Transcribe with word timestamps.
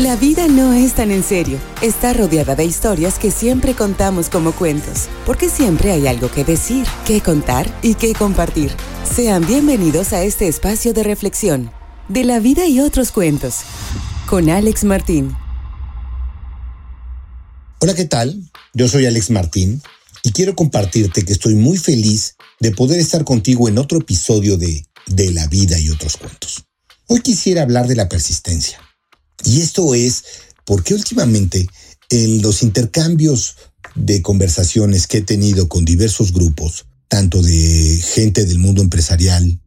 La 0.00 0.14
vida 0.14 0.46
no 0.46 0.74
es 0.74 0.92
tan 0.92 1.10
en 1.10 1.24
serio. 1.24 1.58
Está 1.80 2.12
rodeada 2.12 2.54
de 2.54 2.66
historias 2.66 3.18
que 3.18 3.30
siempre 3.30 3.74
contamos 3.74 4.28
como 4.28 4.52
cuentos, 4.52 5.08
porque 5.24 5.48
siempre 5.48 5.90
hay 5.90 6.06
algo 6.06 6.30
que 6.30 6.44
decir, 6.44 6.86
que 7.06 7.22
contar 7.22 7.74
y 7.82 7.94
que 7.94 8.12
compartir. 8.12 8.70
Sean 9.10 9.46
bienvenidos 9.46 10.12
a 10.12 10.22
este 10.22 10.48
espacio 10.48 10.92
de 10.92 11.02
reflexión, 11.02 11.72
de 12.10 12.24
la 12.24 12.40
vida 12.40 12.66
y 12.66 12.80
otros 12.80 13.10
cuentos, 13.10 13.60
con 14.26 14.50
Alex 14.50 14.84
Martín. 14.84 15.34
Hola, 17.80 17.94
¿qué 17.94 18.04
tal? 18.04 18.50
Yo 18.74 18.88
soy 18.88 19.06
Alex 19.06 19.30
Martín 19.30 19.80
y 20.22 20.32
quiero 20.32 20.54
compartirte 20.54 21.24
que 21.24 21.32
estoy 21.32 21.54
muy 21.54 21.78
feliz 21.78 22.36
de 22.60 22.70
poder 22.70 23.00
estar 23.00 23.24
contigo 23.24 23.66
en 23.66 23.78
otro 23.78 24.00
episodio 24.00 24.58
de 24.58 24.84
De 25.06 25.30
la 25.30 25.46
vida 25.46 25.78
y 25.78 25.88
otros 25.88 26.18
cuentos. 26.18 26.66
Hoy 27.06 27.20
quisiera 27.20 27.62
hablar 27.62 27.86
de 27.86 27.96
la 27.96 28.10
persistencia 28.10 28.85
y 29.44 29.60
esto 29.60 29.94
es 29.94 30.24
porque 30.64 30.94
últimamente 30.94 31.68
en 32.10 32.42
los 32.42 32.62
intercambios 32.62 33.56
de 33.94 34.22
conversaciones 34.22 35.06
que 35.06 35.18
he 35.18 35.22
tenido 35.22 35.68
con 35.68 35.84
diversos 35.84 36.32
grupos, 36.32 36.86
tanto 37.08 37.42
de 37.42 38.00
gente 38.14 38.44
del 38.44 38.58
mundo 38.58 38.82
empresarial 38.82 39.60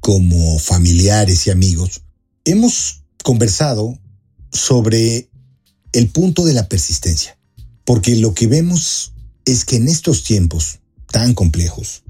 como 0.00 0.58
familiares 0.58 1.46
y 1.46 1.50
amigos, 1.50 2.02
hemos 2.44 3.02
conversado 3.22 3.98
sobre 4.52 5.30
el 5.92 6.08
punto 6.08 6.44
de 6.44 6.54
la 6.54 6.68
persistencia. 6.68 7.38
Porque 7.84 8.16
lo 8.16 8.34
que 8.34 8.46
vemos 8.46 9.12
es 9.44 9.64
que 9.64 9.76
en 9.76 9.88
estos 9.88 10.24
tiempos 10.24 10.80
tan 11.06 11.34
complejos, 11.34 12.02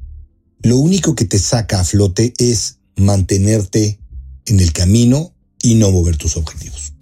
lo 0.62 0.78
único 0.78 1.14
que 1.14 1.26
te 1.26 1.38
saca 1.38 1.80
a 1.80 1.84
flote 1.84 2.32
es 2.38 2.78
mantenerte 2.96 4.00
en 4.46 4.60
el 4.60 4.72
camino 4.72 5.34
y 5.62 5.74
no 5.74 5.90
mover 5.92 6.16
tus 6.16 6.36
objetivos. 6.36 6.95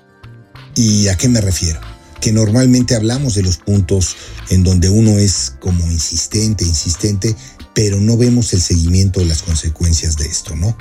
¿Y 0.74 1.08
a 1.08 1.16
qué 1.16 1.28
me 1.28 1.40
refiero? 1.40 1.80
Que 2.20 2.32
normalmente 2.32 2.94
hablamos 2.94 3.34
de 3.34 3.42
los 3.42 3.58
puntos 3.58 4.16
en 4.50 4.62
donde 4.62 4.88
uno 4.88 5.18
es 5.18 5.54
como 5.60 5.84
insistente, 5.90 6.64
insistente, 6.64 7.34
pero 7.74 8.00
no 8.00 8.16
vemos 8.16 8.52
el 8.52 8.60
seguimiento 8.60 9.20
de 9.20 9.26
las 9.26 9.42
consecuencias 9.42 10.16
de 10.16 10.26
esto, 10.26 10.54
¿no? 10.56 10.76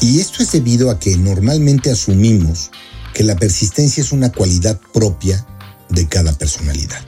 Y 0.00 0.20
esto 0.20 0.42
es 0.42 0.52
debido 0.52 0.90
a 0.90 0.98
que 0.98 1.16
normalmente 1.16 1.90
asumimos 1.90 2.70
que 3.14 3.24
la 3.24 3.36
persistencia 3.36 4.02
es 4.02 4.12
una 4.12 4.32
cualidad 4.32 4.80
propia 4.92 5.46
de 5.90 6.08
cada 6.08 6.36
personalidad 6.36 7.04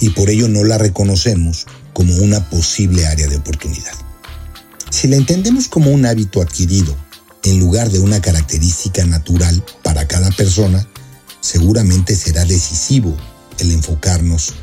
y 0.00 0.10
por 0.10 0.30
ello 0.30 0.48
no 0.48 0.64
la 0.64 0.78
reconocemos 0.78 1.66
como 1.92 2.14
una 2.16 2.48
posible 2.50 3.06
área 3.06 3.26
de 3.26 3.36
oportunidad. 3.36 3.92
Si 4.90 5.08
la 5.08 5.16
entendemos 5.16 5.68
como 5.68 5.90
un 5.90 6.06
hábito 6.06 6.40
adquirido 6.40 6.96
en 7.46 7.60
lugar 7.60 7.90
de 7.90 8.00
una 8.00 8.20
característica 8.20 9.04
natural 9.06 9.64
para 9.84 10.08
cada 10.08 10.32
persona, 10.32 10.84
seguramente 11.40 12.16
será 12.16 12.44
decisivo 12.44 13.16
el 13.60 13.70
enfocarnos 13.70 14.54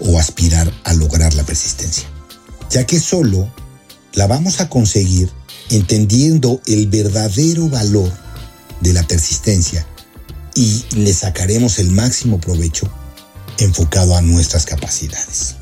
o 0.00 0.18
aspirar 0.18 0.72
a 0.84 0.94
lograr 0.94 1.34
la 1.34 1.44
persistencia, 1.44 2.08
ya 2.70 2.86
que 2.86 2.98
solo 2.98 3.52
la 4.14 4.26
vamos 4.26 4.60
a 4.60 4.70
conseguir 4.70 5.30
entendiendo 5.68 6.62
el 6.66 6.86
verdadero 6.88 7.68
valor 7.68 8.10
de 8.80 8.94
la 8.94 9.02
persistencia 9.02 9.86
y 10.54 10.82
le 10.96 11.12
sacaremos 11.12 11.78
el 11.78 11.90
máximo 11.90 12.40
provecho 12.40 12.90
enfocado 13.58 14.16
a 14.16 14.22
nuestras 14.22 14.64
capacidades. 14.64 15.56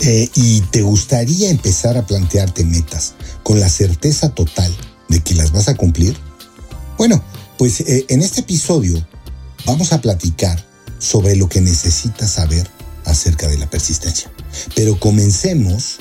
Eh, 0.00 0.28
y 0.34 0.62
te 0.62 0.82
gustaría 0.82 1.48
empezar 1.48 1.96
a 1.96 2.04
plantearte 2.04 2.64
metas 2.64 3.14
con 3.44 3.60
la 3.60 3.68
certeza 3.68 4.30
total 4.30 4.74
de 5.12 5.20
que 5.20 5.34
las 5.34 5.52
vas 5.52 5.68
a 5.68 5.76
cumplir? 5.76 6.16
Bueno, 6.98 7.22
pues 7.58 7.80
eh, 7.80 8.06
en 8.08 8.22
este 8.22 8.40
episodio 8.40 9.06
vamos 9.66 9.92
a 9.92 10.00
platicar 10.00 10.64
sobre 10.98 11.36
lo 11.36 11.48
que 11.48 11.60
necesitas 11.60 12.32
saber 12.32 12.68
acerca 13.04 13.46
de 13.46 13.58
la 13.58 13.68
persistencia. 13.68 14.32
Pero 14.74 14.98
comencemos 14.98 15.98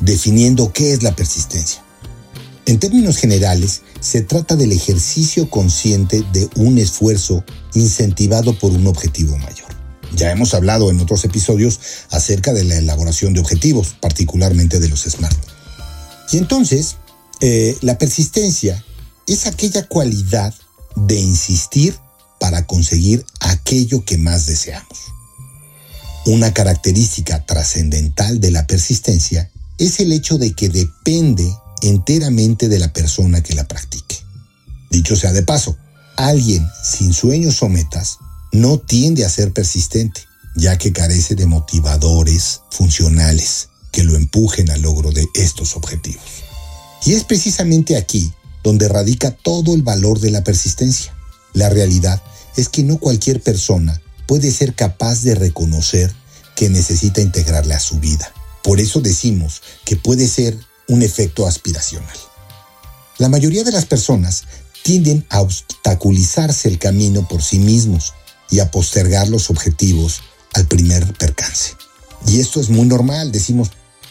definiendo 0.00 0.72
qué 0.72 0.92
es 0.92 1.02
la 1.02 1.16
persistencia. 1.16 1.82
En 2.66 2.78
términos 2.78 3.16
generales, 3.16 3.82
se 4.00 4.22
trata 4.22 4.56
del 4.56 4.72
ejercicio 4.72 5.50
consciente 5.50 6.24
de 6.32 6.48
un 6.56 6.78
esfuerzo 6.78 7.44
incentivado 7.74 8.58
por 8.58 8.72
un 8.72 8.86
objetivo 8.86 9.36
mayor. 9.38 9.68
Ya 10.14 10.30
hemos 10.30 10.54
hablado 10.54 10.90
en 10.90 11.00
otros 11.00 11.24
episodios 11.24 11.80
acerca 12.10 12.52
de 12.52 12.64
la 12.64 12.76
elaboración 12.76 13.32
de 13.32 13.40
objetivos, 13.40 13.94
particularmente 14.00 14.78
de 14.80 14.88
los 14.88 15.02
SMART. 15.02 15.36
Y 16.32 16.38
entonces, 16.38 16.96
eh, 17.40 17.76
la 17.80 17.96
persistencia 17.96 18.84
es 19.26 19.46
aquella 19.46 19.86
cualidad 19.86 20.54
de 20.94 21.18
insistir 21.18 21.96
para 22.38 22.66
conseguir 22.66 23.24
aquello 23.40 24.04
que 24.04 24.18
más 24.18 24.46
deseamos. 24.46 24.98
Una 26.26 26.52
característica 26.52 27.44
trascendental 27.46 28.40
de 28.40 28.50
la 28.50 28.66
persistencia 28.66 29.50
es 29.78 30.00
el 30.00 30.12
hecho 30.12 30.36
de 30.36 30.52
que 30.52 30.68
depende 30.68 31.50
enteramente 31.82 32.68
de 32.68 32.78
la 32.78 32.92
persona 32.92 33.42
que 33.42 33.54
la 33.54 33.66
practique. 33.66 34.16
Dicho 34.90 35.16
sea 35.16 35.32
de 35.32 35.42
paso, 35.42 35.78
alguien 36.16 36.66
sin 36.84 37.14
sueños 37.14 37.62
o 37.62 37.68
metas 37.68 38.18
no 38.52 38.78
tiende 38.78 39.24
a 39.24 39.30
ser 39.30 39.52
persistente, 39.52 40.22
ya 40.56 40.76
que 40.76 40.92
carece 40.92 41.36
de 41.36 41.46
motivadores 41.46 42.60
funcionales 42.70 43.68
que 43.92 44.04
lo 44.04 44.16
empujen 44.16 44.70
al 44.70 44.82
logro 44.82 45.12
de 45.12 45.26
estos 45.34 45.76
objetivos. 45.76 46.49
Y 47.04 47.14
es 47.14 47.24
precisamente 47.24 47.96
aquí 47.96 48.32
donde 48.62 48.88
radica 48.88 49.30
todo 49.30 49.74
el 49.74 49.82
valor 49.82 50.20
de 50.20 50.30
la 50.30 50.44
persistencia. 50.44 51.14
La 51.54 51.68
realidad 51.68 52.22
es 52.56 52.68
que 52.68 52.82
no 52.82 52.98
cualquier 52.98 53.40
persona 53.40 54.00
puede 54.26 54.50
ser 54.50 54.74
capaz 54.74 55.22
de 55.22 55.34
reconocer 55.34 56.14
que 56.54 56.68
necesita 56.68 57.20
integrarle 57.20 57.74
a 57.74 57.80
su 57.80 57.98
vida. 57.98 58.32
Por 58.62 58.80
eso 58.80 59.00
decimos 59.00 59.62
que 59.84 59.96
puede 59.96 60.28
ser 60.28 60.58
un 60.88 61.02
efecto 61.02 61.46
aspiracional. 61.46 62.16
La 63.18 63.28
mayoría 63.28 63.64
de 63.64 63.72
las 63.72 63.86
personas 63.86 64.44
tienden 64.82 65.26
a 65.30 65.40
obstaculizarse 65.40 66.68
el 66.68 66.78
camino 66.78 67.26
por 67.28 67.42
sí 67.42 67.58
mismos 67.58 68.14
y 68.50 68.60
a 68.60 68.70
postergar 68.70 69.28
los 69.28 69.50
objetivos 69.50 70.22
al 70.54 70.66
primer 70.66 71.12
percance. 71.14 71.74
Y 72.26 72.40
esto 72.40 72.60
es 72.60 72.68
muy 72.68 72.86
normal, 72.86 73.32
decimos, 73.32 73.70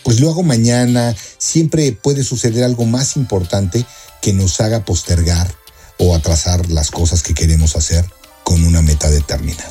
pues 0.10 0.22
lo 0.22 0.32
hago 0.32 0.42
mañana, 0.42 1.16
siempre 1.38 1.92
puede 1.92 2.24
suceder 2.24 2.64
algo 2.64 2.84
más 2.88 3.16
importante 3.16 3.86
que 4.24 4.34
nos 4.34 4.60
haga 4.60 4.84
postergar 4.84 5.54
o 6.00 6.16
atrasar 6.16 6.68
las 6.72 6.90
cosas 6.90 7.22
que 7.22 7.36
queremos 7.36 7.76
hacer 7.76 8.04
con 8.44 8.64
una 8.66 8.82
meta 8.82 9.08
determinada. 9.12 9.70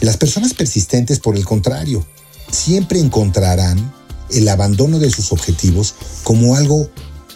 Las 0.00 0.16
personas 0.16 0.54
persistentes, 0.54 1.20
por 1.20 1.36
el 1.36 1.44
contrario, 1.44 2.04
siempre 2.50 2.98
encontrarán 2.98 3.94
el 4.32 4.48
abandono 4.48 4.98
de 4.98 5.12
sus 5.12 5.30
objetivos 5.30 5.94
como 6.24 6.56
algo 6.56 6.90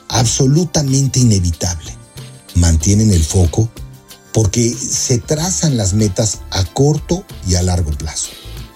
absolutamente 0.09 1.21
inevitable. 1.21 1.94
Mantienen 2.56 3.12
el 3.12 3.23
foco 3.23 3.71
porque 4.33 4.75
se 4.75 5.19
trazan 5.19 5.77
las 5.77 5.94
metas 5.94 6.41
a 6.50 6.65
corto 6.65 7.25
y 7.47 7.55
a 7.55 7.62
largo 7.62 7.93
plazo. 7.93 8.31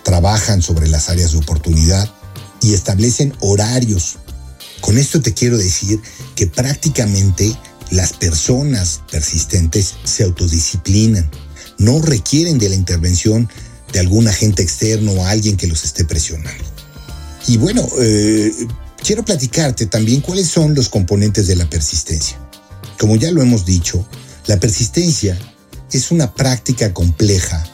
Trabajan 0.04 0.62
sobre 0.62 0.86
las 0.86 1.08
áreas 1.08 1.32
de 1.32 1.38
oportunidad 1.38 2.08
y 2.62 2.74
establecen 2.74 3.34
horarios. 3.40 4.18
Con 4.80 4.98
esto 4.98 5.20
te 5.20 5.34
quiero 5.34 5.58
decir 5.58 6.00
que 6.34 6.46
prácticamente 6.46 7.54
las 7.90 8.12
personas 8.12 9.00
persistentes 9.10 9.94
se 10.04 10.24
autodisciplinan, 10.24 11.30
no 11.78 12.00
requieren 12.00 12.58
de 12.58 12.68
la 12.68 12.74
intervención 12.74 13.48
de 13.92 14.00
algún 14.00 14.28
agente 14.28 14.62
externo 14.62 15.12
o 15.12 15.24
alguien 15.26 15.56
que 15.56 15.66
los 15.66 15.84
esté 15.84 16.04
presionando. 16.04 16.64
Y 17.46 17.56
bueno, 17.56 17.86
eh, 18.00 18.52
quiero 19.02 19.24
platicarte 19.24 19.86
también 19.86 20.20
cuáles 20.20 20.48
son 20.48 20.74
los 20.74 20.88
componentes 20.88 21.46
de 21.46 21.56
la 21.56 21.68
persistencia. 21.68 22.38
Como 22.98 23.16
ya 23.16 23.30
lo 23.32 23.42
hemos 23.42 23.64
dicho, 23.64 24.06
la 24.46 24.60
persistencia 24.60 25.38
es 25.92 26.10
una 26.10 26.32
práctica 26.32 26.92
compleja 26.92 27.64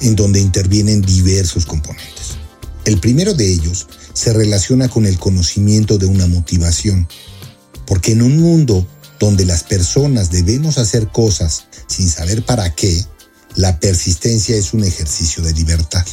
en 0.00 0.16
donde 0.16 0.40
intervienen 0.40 1.02
diversos 1.02 1.66
componentes. 1.66 2.36
El 2.84 2.98
primero 3.00 3.34
de 3.34 3.52
ellos 3.52 3.88
se 4.18 4.32
relaciona 4.32 4.88
con 4.88 5.06
el 5.06 5.16
conocimiento 5.16 5.96
de 5.96 6.06
una 6.06 6.26
motivación, 6.26 7.06
porque 7.86 8.10
en 8.10 8.22
un 8.22 8.38
mundo 8.38 8.84
donde 9.20 9.44
las 9.44 9.62
personas 9.62 10.32
debemos 10.32 10.76
hacer 10.76 11.06
cosas 11.06 11.66
sin 11.86 12.10
saber 12.10 12.44
para 12.44 12.74
qué, 12.74 13.06
la 13.54 13.78
persistencia 13.78 14.56
es 14.56 14.74
un 14.74 14.82
ejercicio 14.82 15.44
de 15.44 15.52
libertad. 15.52 16.04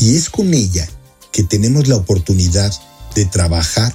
Y 0.00 0.16
es 0.16 0.28
con 0.28 0.52
ella 0.52 0.86
que 1.32 1.44
tenemos 1.44 1.88
la 1.88 1.96
oportunidad 1.96 2.74
de 3.14 3.24
trabajar 3.24 3.94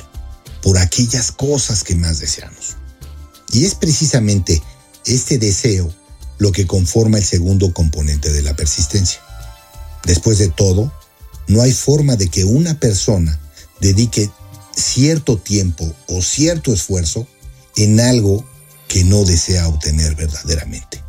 por 0.63 0.80
aquellas 0.80 1.31
cosas 1.31 1.83
que 1.83 1.94
más 1.94 2.18
deseamos. 2.18 2.77
Y 3.51 3.65
es 3.65 3.75
precisamente 3.75 4.60
este 5.06 5.38
deseo 5.38 5.94
lo 6.39 6.51
que 6.51 6.65
conforma 6.65 7.19
el 7.19 7.24
segundo 7.24 7.75
componente 7.75 8.33
de 8.33 8.42
la 8.42 8.56
persistencia. 8.56 9.21
Después 10.04 10.39
de 10.39 10.50
todo, 10.50 10.92
no 11.48 11.62
hay 11.62 11.74
forma 11.74 12.16
de 12.16 12.30
que 12.30 12.45
una 12.45 12.80
persona 12.80 13.40
dedique 13.80 14.30
cierto 14.75 15.38
tiempo 15.38 15.94
o 16.07 16.22
cierto 16.22 16.74
esfuerzo 16.74 17.28
en 17.75 18.00
algo 18.00 18.45
que 18.88 19.04
no 19.04 19.24
desea 19.24 19.68
obtener 19.68 20.16
verdaderamente. 20.16 21.04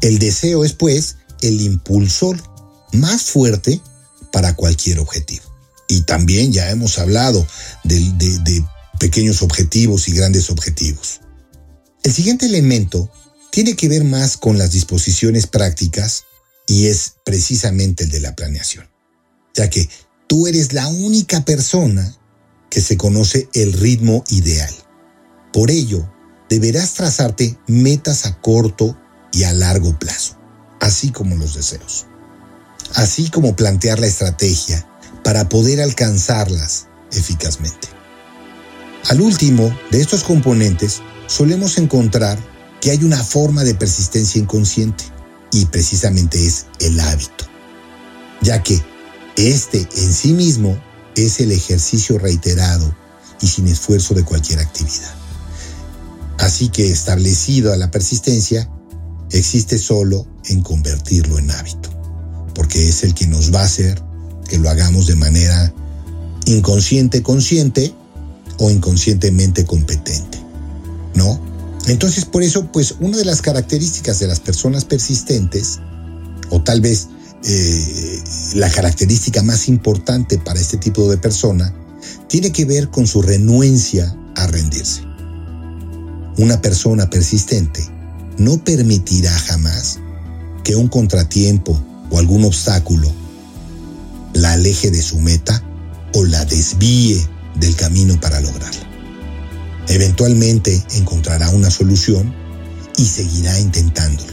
El 0.00 0.18
deseo 0.18 0.64
es, 0.64 0.72
pues, 0.72 1.16
el 1.42 1.60
impulsor 1.60 2.42
más 2.92 3.22
fuerte 3.22 3.80
para 4.32 4.54
cualquier 4.56 4.98
objetivo. 4.98 5.44
Y 5.88 6.02
también 6.02 6.52
ya 6.52 6.70
hemos 6.70 6.98
hablado 6.98 7.46
de, 7.84 8.64
pequeños 8.98 9.42
objetivos 9.42 10.08
y 10.08 10.12
grandes 10.12 10.48
objetivos. 10.48 11.20
El 12.02 12.12
siguiente 12.12 12.46
elemento 12.46 13.10
tiene 13.50 13.74
que 13.74 13.88
ver 13.88 14.04
más 14.04 14.36
con 14.36 14.58
las 14.58 14.70
disposiciones 14.70 15.46
prácticas 15.46 16.24
y 16.66 16.86
es 16.86 17.14
precisamente 17.24 18.04
el 18.04 18.10
de 18.10 18.20
la 18.20 18.34
planeación, 18.34 18.88
ya 19.54 19.68
que 19.70 19.88
tú 20.26 20.46
eres 20.46 20.72
la 20.72 20.88
única 20.88 21.44
persona 21.44 22.14
que 22.70 22.80
se 22.80 22.96
conoce 22.96 23.48
el 23.52 23.72
ritmo 23.74 24.24
ideal. 24.30 24.72
Por 25.52 25.70
ello, 25.70 26.10
deberás 26.48 26.94
trazarte 26.94 27.58
metas 27.66 28.24
a 28.26 28.40
corto 28.40 28.96
y 29.32 29.44
a 29.44 29.52
largo 29.52 29.98
plazo, 29.98 30.38
así 30.80 31.10
como 31.10 31.36
los 31.36 31.54
deseos, 31.54 32.06
así 32.94 33.30
como 33.30 33.56
plantear 33.56 33.98
la 33.98 34.06
estrategia 34.06 34.88
para 35.22 35.48
poder 35.48 35.80
alcanzarlas 35.80 36.88
eficazmente. 37.12 37.88
Al 39.08 39.20
último 39.20 39.76
de 39.90 40.00
estos 40.00 40.24
componentes 40.24 41.02
solemos 41.26 41.76
encontrar 41.78 42.38
que 42.80 42.90
hay 42.90 43.04
una 43.04 43.22
forma 43.22 43.64
de 43.64 43.74
persistencia 43.74 44.40
inconsciente 44.40 45.04
y 45.52 45.66
precisamente 45.66 46.44
es 46.44 46.66
el 46.80 46.98
hábito, 47.00 47.46
ya 48.40 48.62
que 48.62 48.82
este 49.36 49.88
en 49.96 50.12
sí 50.12 50.32
mismo 50.32 50.78
es 51.16 51.40
el 51.40 51.52
ejercicio 51.52 52.18
reiterado 52.18 52.94
y 53.40 53.46
sin 53.46 53.66
esfuerzo 53.68 54.14
de 54.14 54.24
cualquier 54.24 54.60
actividad. 54.60 55.14
Así 56.38 56.68
que 56.68 56.90
establecido 56.90 57.72
a 57.72 57.76
la 57.76 57.90
persistencia, 57.90 58.68
existe 59.30 59.78
solo 59.78 60.26
en 60.46 60.62
convertirlo 60.62 61.38
en 61.38 61.50
hábito, 61.50 61.90
porque 62.54 62.88
es 62.88 63.04
el 63.04 63.14
que 63.14 63.26
nos 63.26 63.54
va 63.54 63.60
a 63.60 63.64
hacer 63.64 64.02
que 64.48 64.58
lo 64.58 64.68
hagamos 64.68 65.06
de 65.06 65.16
manera 65.16 65.72
inconsciente, 66.46 67.22
consciente 67.22 67.94
o 68.58 68.70
inconscientemente 68.70 69.64
competente, 69.64 70.38
¿no? 71.14 71.40
Entonces, 71.86 72.24
por 72.24 72.42
eso, 72.42 72.70
pues 72.70 72.96
una 73.00 73.16
de 73.16 73.24
las 73.24 73.42
características 73.42 74.18
de 74.20 74.28
las 74.28 74.40
personas 74.40 74.84
persistentes, 74.84 75.80
o 76.50 76.62
tal 76.62 76.80
vez 76.80 77.08
eh, 77.44 78.22
la 78.54 78.70
característica 78.70 79.42
más 79.42 79.68
importante 79.68 80.38
para 80.38 80.60
este 80.60 80.76
tipo 80.76 81.10
de 81.10 81.18
persona, 81.18 81.74
tiene 82.28 82.52
que 82.52 82.64
ver 82.64 82.88
con 82.88 83.06
su 83.06 83.22
renuencia 83.22 84.16
a 84.36 84.46
rendirse. 84.46 85.02
Una 86.38 86.60
persona 86.60 87.10
persistente 87.10 87.86
no 88.38 88.62
permitirá 88.62 89.30
jamás 89.30 89.98
que 90.64 90.76
un 90.76 90.88
contratiempo 90.88 91.78
o 92.10 92.18
algún 92.18 92.44
obstáculo 92.44 93.12
la 94.34 94.52
aleje 94.52 94.90
de 94.90 95.02
su 95.02 95.18
meta 95.20 95.62
o 96.14 96.24
la 96.24 96.44
desvíe 96.44 97.22
del 97.56 97.76
camino 97.76 98.18
para 98.20 98.40
lograrla. 98.40 98.88
Eventualmente 99.88 100.82
encontrará 100.94 101.50
una 101.50 101.70
solución 101.70 102.32
y 102.96 103.04
seguirá 103.04 103.58
intentándolo. 103.58 104.32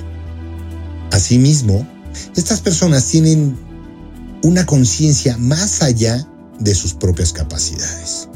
Asimismo, 1.11 1.87
estas 2.35 2.61
personas 2.61 3.05
tienen 3.05 3.57
una 4.43 4.65
conciencia 4.65 5.37
más 5.37 5.81
allá 5.81 6.27
de 6.59 6.75
sus 6.75 6.93
propias 6.93 7.33
capacidades. 7.33 8.29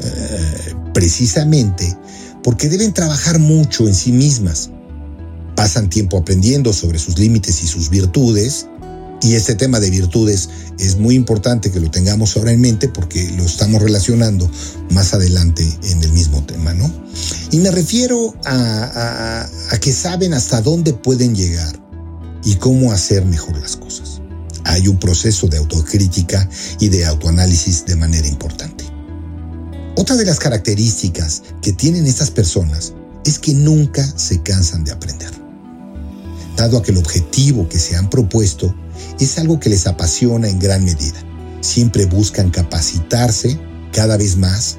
Eh, 0.00 0.74
precisamente 0.94 1.96
porque 2.42 2.68
deben 2.68 2.92
trabajar 2.92 3.38
mucho 3.38 3.86
en 3.88 3.94
sí 3.94 4.12
mismas. 4.12 4.70
Pasan 5.56 5.90
tiempo 5.90 6.18
aprendiendo 6.18 6.72
sobre 6.72 6.98
sus 6.98 7.18
límites 7.18 7.62
y 7.62 7.66
sus 7.66 7.90
virtudes 7.90 8.66
y 9.20 9.34
este 9.34 9.56
tema 9.56 9.80
de 9.80 9.90
virtudes 9.90 10.48
es 10.78 10.96
muy 10.96 11.16
importante 11.16 11.72
que 11.72 11.80
lo 11.80 11.90
tengamos 11.90 12.36
ahora 12.36 12.52
en 12.52 12.60
mente 12.60 12.88
porque 12.88 13.30
lo 13.32 13.42
estamos 13.42 13.82
relacionando 13.82 14.48
más 14.90 15.12
adelante 15.12 15.68
en 15.82 16.02
el 16.02 16.12
mismo 16.12 16.44
tema, 16.44 16.72
¿no? 16.74 16.88
Y 17.50 17.58
me 17.58 17.70
refiero 17.72 18.34
a, 18.44 19.48
que 19.80 19.92
saben 19.92 20.34
hasta 20.34 20.62
dónde 20.62 20.92
pueden 20.92 21.34
llegar 21.34 21.78
y 22.44 22.56
cómo 22.56 22.92
hacer 22.92 23.24
mejor 23.24 23.58
las 23.58 23.76
cosas. 23.76 24.20
Hay 24.64 24.88
un 24.88 24.98
proceso 24.98 25.48
de 25.48 25.58
autocrítica 25.58 26.48
y 26.78 26.88
de 26.88 27.04
autoanálisis 27.06 27.84
de 27.86 27.96
manera 27.96 28.26
importante. 28.26 28.84
Otra 29.96 30.16
de 30.16 30.24
las 30.24 30.38
características 30.38 31.42
que 31.62 31.72
tienen 31.72 32.06
estas 32.06 32.30
personas 32.30 32.92
es 33.24 33.38
que 33.38 33.52
nunca 33.52 34.06
se 34.16 34.42
cansan 34.42 34.84
de 34.84 34.92
aprender. 34.92 35.30
Dado 36.56 36.78
a 36.78 36.82
que 36.82 36.92
el 36.92 36.98
objetivo 36.98 37.68
que 37.68 37.78
se 37.78 37.96
han 37.96 38.10
propuesto 38.10 38.74
es 39.18 39.38
algo 39.38 39.58
que 39.58 39.70
les 39.70 39.86
apasiona 39.86 40.48
en 40.48 40.58
gran 40.58 40.84
medida. 40.84 41.22
Siempre 41.60 42.06
buscan 42.06 42.50
capacitarse 42.50 43.58
cada 43.92 44.16
vez 44.16 44.36
más 44.36 44.78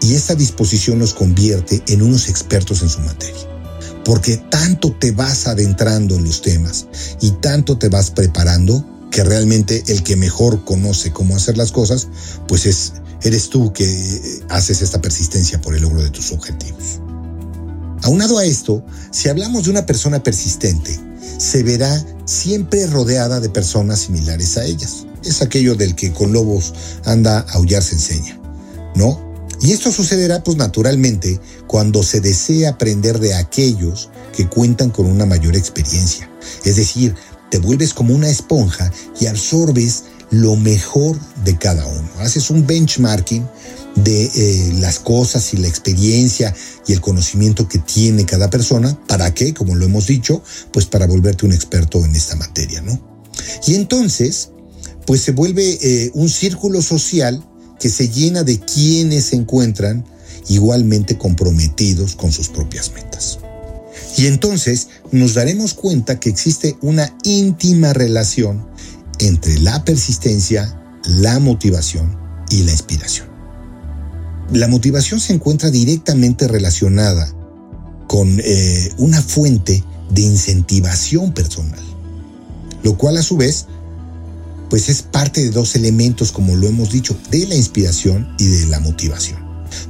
y 0.00 0.14
esa 0.14 0.34
disposición 0.34 0.98
los 0.98 1.14
convierte 1.14 1.82
en 1.88 2.02
unos 2.02 2.28
expertos 2.28 2.82
en 2.82 2.88
su 2.88 3.00
materia. 3.00 3.53
Porque 4.04 4.36
tanto 4.36 4.92
te 4.92 5.12
vas 5.12 5.46
adentrando 5.46 6.16
en 6.16 6.24
los 6.24 6.42
temas 6.42 6.86
y 7.20 7.30
tanto 7.32 7.78
te 7.78 7.88
vas 7.88 8.10
preparando 8.10 8.84
que 9.10 9.22
realmente 9.22 9.82
el 9.86 10.02
que 10.02 10.16
mejor 10.16 10.64
conoce 10.64 11.12
cómo 11.12 11.36
hacer 11.36 11.56
las 11.56 11.72
cosas, 11.72 12.08
pues 12.48 12.66
es, 12.66 12.94
eres 13.22 13.48
tú 13.48 13.72
que 13.72 14.42
haces 14.48 14.82
esta 14.82 15.00
persistencia 15.00 15.60
por 15.60 15.74
el 15.74 15.82
logro 15.82 16.02
de 16.02 16.10
tus 16.10 16.32
objetivos. 16.32 17.00
Aunado 18.02 18.38
a 18.38 18.44
esto, 18.44 18.84
si 19.12 19.28
hablamos 19.28 19.64
de 19.64 19.70
una 19.70 19.86
persona 19.86 20.22
persistente, 20.22 21.00
se 21.38 21.62
verá 21.62 22.04
siempre 22.26 22.86
rodeada 22.86 23.40
de 23.40 23.48
personas 23.48 24.00
similares 24.00 24.58
a 24.58 24.64
ellas. 24.64 25.06
Es 25.24 25.40
aquello 25.42 25.74
del 25.74 25.94
que 25.94 26.12
con 26.12 26.32
lobos 26.32 26.74
anda 27.04 27.38
a 27.38 27.52
aullar 27.52 27.82
se 27.82 27.94
enseña, 27.94 28.38
¿no? 28.94 29.33
Y 29.64 29.72
esto 29.72 29.90
sucederá 29.90 30.44
pues 30.44 30.58
naturalmente 30.58 31.40
cuando 31.66 32.02
se 32.02 32.20
desea 32.20 32.70
aprender 32.70 33.18
de 33.18 33.32
aquellos 33.32 34.10
que 34.36 34.46
cuentan 34.46 34.90
con 34.90 35.06
una 35.06 35.24
mayor 35.24 35.56
experiencia. 35.56 36.30
Es 36.66 36.76
decir, 36.76 37.14
te 37.50 37.58
vuelves 37.60 37.94
como 37.94 38.14
una 38.14 38.28
esponja 38.28 38.92
y 39.18 39.24
absorbes 39.24 40.04
lo 40.30 40.56
mejor 40.56 41.18
de 41.44 41.56
cada 41.56 41.86
uno. 41.86 42.10
Haces 42.18 42.50
un 42.50 42.66
benchmarking 42.66 43.48
de 43.94 44.24
eh, 44.26 44.74
las 44.80 44.98
cosas 44.98 45.54
y 45.54 45.56
la 45.56 45.68
experiencia 45.68 46.54
y 46.86 46.92
el 46.92 47.00
conocimiento 47.00 47.66
que 47.66 47.78
tiene 47.78 48.26
cada 48.26 48.50
persona. 48.50 48.98
¿Para 49.08 49.32
qué? 49.32 49.54
Como 49.54 49.76
lo 49.76 49.86
hemos 49.86 50.06
dicho, 50.06 50.42
pues 50.74 50.84
para 50.84 51.06
volverte 51.06 51.46
un 51.46 51.54
experto 51.54 52.04
en 52.04 52.14
esta 52.14 52.36
materia, 52.36 52.82
¿no? 52.82 53.00
Y 53.66 53.76
entonces, 53.76 54.50
pues 55.06 55.22
se 55.22 55.32
vuelve 55.32 55.78
eh, 55.80 56.10
un 56.12 56.28
círculo 56.28 56.82
social 56.82 57.42
que 57.78 57.88
se 57.88 58.08
llena 58.08 58.42
de 58.42 58.58
quienes 58.60 59.26
se 59.26 59.36
encuentran 59.36 60.04
igualmente 60.48 61.16
comprometidos 61.16 62.16
con 62.16 62.32
sus 62.32 62.48
propias 62.48 62.92
metas. 62.92 63.38
Y 64.16 64.26
entonces 64.26 64.88
nos 65.10 65.34
daremos 65.34 65.74
cuenta 65.74 66.20
que 66.20 66.30
existe 66.30 66.76
una 66.82 67.12
íntima 67.24 67.92
relación 67.92 68.66
entre 69.18 69.58
la 69.58 69.84
persistencia, 69.84 70.80
la 71.04 71.38
motivación 71.38 72.16
y 72.50 72.62
la 72.62 72.72
inspiración. 72.72 73.28
La 74.52 74.68
motivación 74.68 75.20
se 75.20 75.32
encuentra 75.32 75.70
directamente 75.70 76.46
relacionada 76.46 77.32
con 78.06 78.40
eh, 78.44 78.92
una 78.98 79.20
fuente 79.22 79.82
de 80.10 80.22
incentivación 80.22 81.32
personal, 81.32 81.82
lo 82.82 82.96
cual 82.96 83.16
a 83.16 83.22
su 83.22 83.36
vez 83.36 83.66
pues 84.74 84.88
es 84.88 85.02
parte 85.02 85.40
de 85.40 85.50
dos 85.50 85.76
elementos, 85.76 86.32
como 86.32 86.56
lo 86.56 86.66
hemos 86.66 86.90
dicho, 86.90 87.16
de 87.30 87.46
la 87.46 87.54
inspiración 87.54 88.34
y 88.40 88.46
de 88.46 88.66
la 88.66 88.80
motivación. 88.80 89.38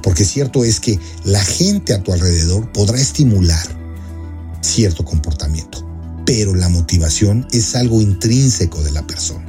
Porque 0.02 0.26
cierto 0.26 0.62
es 0.62 0.78
que 0.78 1.00
la 1.24 1.42
gente 1.42 1.94
a 1.94 2.02
tu 2.02 2.12
alrededor 2.12 2.70
podrá 2.70 3.00
estimular 3.00 3.66
cierto 4.60 5.02
comportamiento, 5.02 5.88
pero 6.26 6.54
la 6.54 6.68
motivación 6.68 7.48
es 7.50 7.74
algo 7.76 8.02
intrínseco 8.02 8.82
de 8.82 8.92
la 8.92 9.06
persona. 9.06 9.46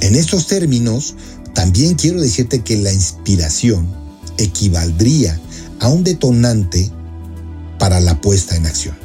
En 0.00 0.16
estos 0.16 0.48
términos, 0.48 1.14
también 1.54 1.94
quiero 1.94 2.20
decirte 2.20 2.62
que 2.62 2.78
la 2.78 2.92
inspiración 2.92 3.86
equivaldría 4.38 5.38
a 5.78 5.88
un 5.88 6.02
detonante 6.02 6.90
para 7.78 8.00
la 8.00 8.20
puesta 8.20 8.56
en 8.56 8.66
acción. 8.66 8.98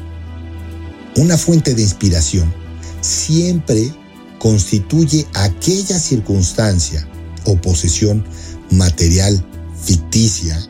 Una 1.14 1.38
fuente 1.38 1.76
de 1.76 1.82
inspiración 1.82 2.52
siempre 3.02 3.94
constituye 4.44 5.26
aquella 5.32 5.98
circunstancia 5.98 7.08
o 7.46 7.56
posesión 7.56 8.22
material 8.70 9.42
ficticia 9.82 10.60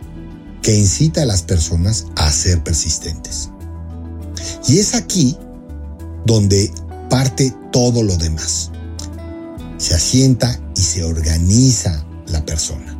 que 0.63 0.79
incita 0.79 1.23
a 1.23 1.27
las 1.27 1.43
personas 1.43 2.07
a 2.15 2.31
ser 2.31 2.63
persistentes. 2.63 3.51
Y 4.69 4.79
es 4.79 4.95
aquí 4.95 5.37
donde 6.25 6.73
parte 7.11 7.53
todo 7.73 8.05
lo 8.05 8.17
demás. 8.17 8.71
Se 9.79 9.97
asienta 9.97 10.57
y 10.77 10.81
se 10.81 11.03
organiza 11.03 12.07
la 12.29 12.47
persona. 12.47 12.97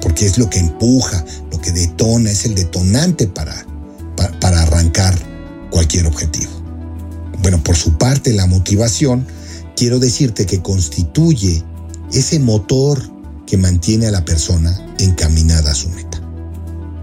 Porque 0.00 0.26
es 0.26 0.38
lo 0.38 0.50
que 0.50 0.58
empuja, 0.58 1.24
lo 1.52 1.60
que 1.60 1.70
detona, 1.70 2.32
es 2.32 2.44
el 2.46 2.56
detonante 2.56 3.28
para, 3.28 3.54
para, 4.16 4.40
para 4.40 4.62
arrancar 4.62 5.16
cualquier 5.70 6.06
objetivo. 6.06 6.50
Bueno, 7.42 7.62
por 7.62 7.76
su 7.76 7.96
parte, 7.96 8.32
la 8.32 8.46
motivación, 8.46 9.37
quiero 9.78 10.00
decirte 10.00 10.44
que 10.44 10.60
constituye 10.60 11.62
ese 12.12 12.40
motor 12.40 13.00
que 13.46 13.56
mantiene 13.56 14.08
a 14.08 14.10
la 14.10 14.24
persona 14.24 14.76
encaminada 14.98 15.70
a 15.70 15.74
su 15.74 15.88
meta. 15.90 16.20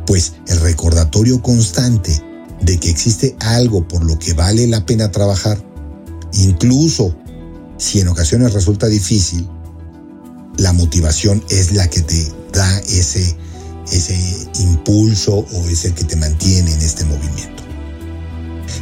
Pues 0.05 0.33
el 0.47 0.59
recordatorio 0.59 1.41
constante 1.41 2.21
de 2.59 2.77
que 2.77 2.89
existe 2.89 3.37
algo 3.39 3.87
por 3.87 4.03
lo 4.03 4.19
que 4.19 4.33
vale 4.33 4.67
la 4.67 4.85
pena 4.85 5.09
trabajar, 5.09 5.57
incluso 6.33 7.15
si 7.77 8.01
en 8.01 8.09
ocasiones 8.09 8.51
resulta 8.51 8.87
difícil, 8.87 9.47
la 10.57 10.73
motivación 10.73 11.41
es 11.49 11.71
la 11.71 11.89
que 11.89 12.01
te 12.01 12.29
da 12.51 12.79
ese, 12.79 13.37
ese 13.89 14.49
impulso 14.59 15.45
o 15.53 15.69
es 15.69 15.85
el 15.85 15.93
que 15.93 16.03
te 16.03 16.17
mantiene 16.17 16.73
en 16.73 16.81
este 16.81 17.05
movimiento. 17.05 17.63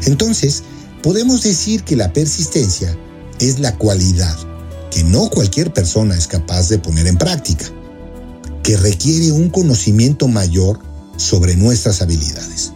Entonces, 0.07 0.63
podemos 1.03 1.43
decir 1.43 1.83
que 1.83 1.95
la 1.95 2.11
persistencia 2.11 2.97
es 3.39 3.59
la 3.59 3.77
cualidad 3.77 4.37
que 4.91 5.03
no 5.03 5.29
cualquier 5.29 5.73
persona 5.73 6.15
es 6.15 6.27
capaz 6.27 6.69
de 6.69 6.79
poner 6.79 7.07
en 7.07 7.17
práctica, 7.17 7.65
que 8.61 8.77
requiere 8.77 9.31
un 9.31 9.49
conocimiento 9.49 10.27
mayor 10.27 10.79
sobre 11.17 11.55
nuestras 11.55 12.01
habilidades 12.01 12.73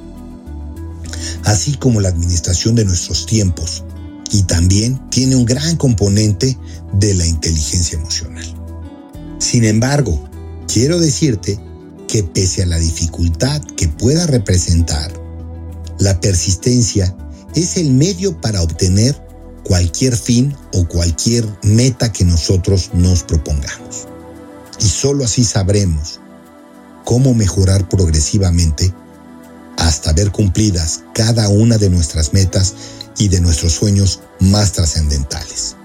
así 1.47 1.75
como 1.75 2.01
la 2.01 2.09
administración 2.09 2.75
de 2.75 2.83
nuestros 2.83 3.25
tiempos, 3.25 3.85
y 4.31 4.43
también 4.43 5.09
tiene 5.09 5.37
un 5.37 5.45
gran 5.45 5.77
componente 5.77 6.57
de 6.93 7.13
la 7.13 7.25
inteligencia 7.25 7.97
emocional. 7.97 8.45
Sin 9.39 9.63
embargo, 9.63 10.29
quiero 10.67 10.99
decirte 10.99 11.57
que 12.09 12.23
pese 12.23 12.63
a 12.63 12.65
la 12.65 12.77
dificultad 12.77 13.61
que 13.77 13.87
pueda 13.87 14.27
representar, 14.27 15.09
la 15.99 16.19
persistencia 16.19 17.15
es 17.55 17.77
el 17.77 17.91
medio 17.91 18.39
para 18.41 18.61
obtener 18.61 19.15
cualquier 19.67 20.15
fin 20.15 20.55
o 20.71 20.87
cualquier 20.87 21.45
meta 21.61 22.13
que 22.13 22.23
nosotros 22.23 22.91
nos 22.93 23.23
propongamos. 23.23 24.07
Y 24.79 24.87
sólo 24.87 25.25
así 25.25 25.43
sabremos 25.43 26.21
cómo 27.03 27.33
mejorar 27.33 27.89
progresivamente 27.89 28.93
hasta 29.77 30.13
ver 30.13 30.31
cumplidas 30.31 31.03
cada 31.13 31.49
una 31.49 31.77
de 31.77 31.89
nuestras 31.89 32.31
metas 32.33 32.75
y 33.17 33.27
de 33.27 33.41
nuestros 33.41 33.73
sueños 33.73 34.21
más 34.39 34.71
trascendentales, 34.71 35.75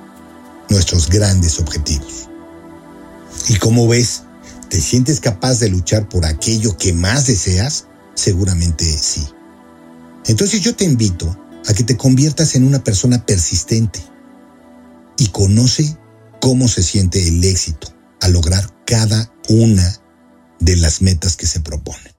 nuestros 0.69 1.09
grandes 1.09 1.59
objetivos. 1.59 2.29
Y 3.49 3.57
como 3.57 3.89
ves, 3.89 4.23
¿te 4.69 4.81
sientes 4.81 5.19
capaz 5.19 5.59
de 5.59 5.71
luchar 5.71 6.09
por 6.09 6.25
aquello 6.25 6.77
que 6.77 6.93
más 6.93 7.27
deseas? 7.27 7.87
Seguramente 8.15 8.85
sí. 8.85 9.27
Entonces 10.27 10.61
yo 10.61 10.77
te 10.77 10.85
invito 10.85 11.37
a 11.67 11.75
que 11.75 11.85
te 11.85 11.97
conviertas 11.97 12.55
en 12.55 12.65
una 12.65 12.83
persona 12.83 13.25
persistente 13.25 14.01
y 15.19 15.29
conoce 15.29 15.97
cómo 16.41 16.69
se 16.69 16.83
siente 16.83 17.27
el 17.27 17.43
éxito 17.45 17.95
al 18.21 18.33
lograr 18.33 18.69
cada 18.85 19.33
una 19.49 20.01
de 20.61 20.77
las 20.77 21.03
metas 21.03 21.37
que 21.37 21.47
se 21.47 21.61
proponen. 21.61 22.13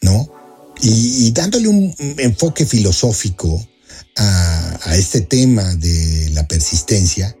¿No? 0.00 0.32
Y, 0.80 1.30
dándole 1.30 1.68
un 1.68 1.94
enfoque 2.18 2.66
filosófico 2.66 3.64
a, 4.16 4.96
este 4.96 5.20
tema 5.20 5.74
de 5.76 6.30
la 6.34 6.46
persistencia, 6.48 7.36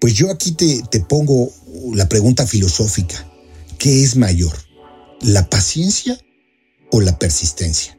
pues 0.00 0.14
yo 0.14 0.30
aquí 0.30 0.52
te, 0.52 0.82
te 0.90 1.00
pongo 1.00 1.50
la 1.94 2.08
pregunta 2.08 2.46
filosófica. 2.46 3.26
¿Qué 3.78 4.04
es 4.04 4.16
mayor? 4.16 4.56
¿La 5.22 5.48
paciencia 5.48 6.18
o 6.92 7.00
la 7.00 7.18
persistencia? 7.18 7.97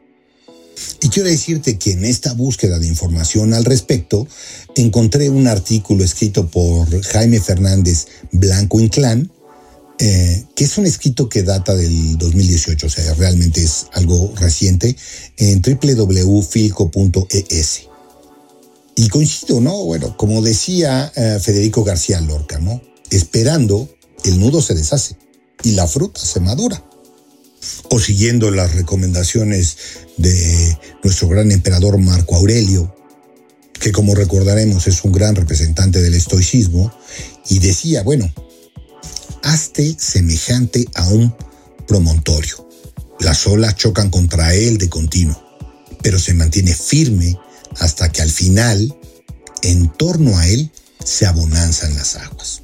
Y 1.02 1.08
quiero 1.08 1.28
decirte 1.28 1.78
que 1.78 1.92
en 1.92 2.04
esta 2.04 2.32
búsqueda 2.32 2.78
de 2.78 2.86
información 2.86 3.54
al 3.54 3.64
respecto, 3.64 4.26
encontré 4.76 5.30
un 5.30 5.46
artículo 5.46 6.04
escrito 6.04 6.46
por 6.48 7.02
Jaime 7.02 7.40
Fernández 7.40 8.06
Blanco 8.32 8.80
Inclán, 8.80 9.30
eh, 9.98 10.44
que 10.54 10.64
es 10.64 10.78
un 10.78 10.86
escrito 10.86 11.28
que 11.28 11.42
data 11.42 11.74
del 11.74 12.16
2018, 12.16 12.86
o 12.86 12.90
sea, 12.90 13.12
realmente 13.14 13.62
es 13.62 13.86
algo 13.92 14.32
reciente, 14.36 14.96
en 15.36 15.60
www.filco.es. 15.60 16.70
Y 18.96 19.08
coincido, 19.08 19.60
¿no? 19.60 19.84
Bueno, 19.84 20.16
como 20.16 20.40
decía 20.42 21.12
eh, 21.14 21.38
Federico 21.40 21.84
García 21.84 22.20
Lorca, 22.20 22.58
¿no? 22.58 22.80
Esperando, 23.10 23.88
el 24.24 24.38
nudo 24.38 24.62
se 24.62 24.74
deshace 24.74 25.16
y 25.62 25.72
la 25.72 25.86
fruta 25.86 26.20
se 26.20 26.40
madura. 26.40 26.82
O 27.90 27.98
siguiendo 27.98 28.50
las 28.50 28.74
recomendaciones 28.74 29.76
de 30.16 30.78
nuestro 31.02 31.28
gran 31.28 31.50
emperador 31.50 31.98
Marco 31.98 32.36
Aurelio, 32.36 32.94
que 33.80 33.90
como 33.92 34.14
recordaremos 34.14 34.86
es 34.86 35.04
un 35.04 35.12
gran 35.12 35.34
representante 35.34 36.00
del 36.00 36.14
estoicismo, 36.14 36.92
y 37.48 37.58
decía, 37.58 38.02
bueno, 38.02 38.32
hazte 39.42 39.96
semejante 39.98 40.86
a 40.94 41.08
un 41.08 41.34
promontorio. 41.88 42.68
Las 43.18 43.46
olas 43.46 43.74
chocan 43.76 44.08
contra 44.10 44.54
él 44.54 44.78
de 44.78 44.88
continuo, 44.88 45.42
pero 46.02 46.18
se 46.18 46.32
mantiene 46.34 46.74
firme 46.74 47.38
hasta 47.78 48.10
que 48.12 48.22
al 48.22 48.30
final, 48.30 48.96
en 49.62 49.92
torno 49.94 50.38
a 50.38 50.46
él, 50.46 50.70
se 51.04 51.26
abonanzan 51.26 51.94
las 51.96 52.16
aguas. 52.16 52.62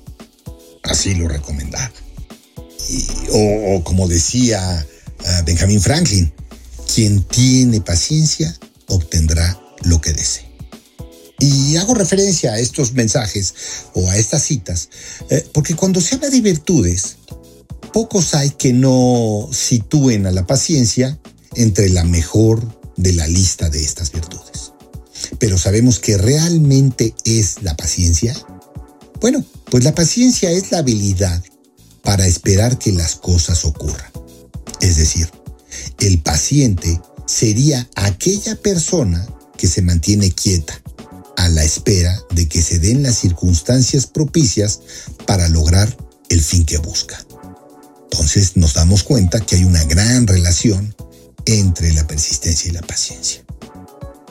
Así 0.83 1.15
lo 1.15 1.27
recomendaba. 1.27 1.91
o, 3.33 3.83
como 3.83 4.07
decía 4.07 4.87
Benjamin 5.45 5.81
Franklin, 5.81 6.33
quien 6.95 7.23
tiene 7.25 7.81
paciencia 7.81 8.57
obtendrá 8.89 9.61
lo 9.83 10.01
que 10.01 10.13
desee. 10.13 10.47
Y 11.39 11.77
hago 11.77 11.95
referencia 11.95 12.53
a 12.53 12.59
estos 12.59 12.95
mensajes 12.95 13.55
o 13.95 14.09
a 14.09 14.17
estas 14.17 14.43
citas, 14.43 14.89
eh, 15.29 15.47
porque 15.53 15.75
cuando 15.75 16.01
se 16.01 16.15
habla 16.15 16.31
de 16.31 16.41
virtudes, 16.41 17.17
pocos 17.93 18.35
hay 18.35 18.51
que 18.51 18.73
no 18.73 19.49
sitúen 19.53 20.27
a 20.27 20.33
la 20.33 20.47
paciencia 20.47 21.19
entre 21.55 21.91
la 21.91 22.05
mejor 22.05 22.81
de 22.97 23.13
la 23.13 23.27
lista 23.27 23.69
de 23.69 23.83
estas 23.83 24.13
virtudes. 24.13 24.73
Pero 25.39 25.59
sabemos 25.59 25.99
que 25.99 26.17
realmente 26.17 27.15
es 27.25 27.63
la 27.63 27.77
paciencia. 27.77 28.35
Bueno, 29.21 29.45
pues 29.71 29.85
la 29.85 29.95
paciencia 29.95 30.51
es 30.51 30.71
la 30.71 30.79
habilidad 30.79 31.43
para 32.03 32.27
esperar 32.27 32.79
que 32.79 32.93
las 32.93 33.17
cosas 33.17 33.65
ocurran. 33.65 34.11
Es 34.81 34.97
decir, 34.97 35.31
el 35.99 36.21
paciente 36.23 37.01
sería 37.27 37.89
aquella 37.95 38.57
persona 38.57 39.27
que 39.57 39.67
se 39.67 39.83
mantiene 39.83 40.31
quieta 40.33 40.81
a 41.37 41.49
la 41.49 41.65
espera 41.65 42.19
de 42.31 42.49
que 42.49 42.63
se 42.63 42.79
den 42.79 43.03
las 43.03 43.19
circunstancias 43.19 44.07
propicias 44.07 44.81
para 45.27 45.49
lograr 45.49 45.95
el 46.29 46.43
fin 46.43 46.65
que 46.65 46.79
busca. 46.79 47.19
Entonces 48.11 48.57
nos 48.57 48.75
damos 48.75 49.03
cuenta 49.03 49.41
que 49.41 49.57
hay 49.57 49.65
una 49.65 49.85
gran 49.85 50.27
relación 50.27 50.95
entre 51.45 51.93
la 51.93 52.07
persistencia 52.07 52.71
y 52.71 52.73
la 52.73 52.83
paciencia. 52.83 53.45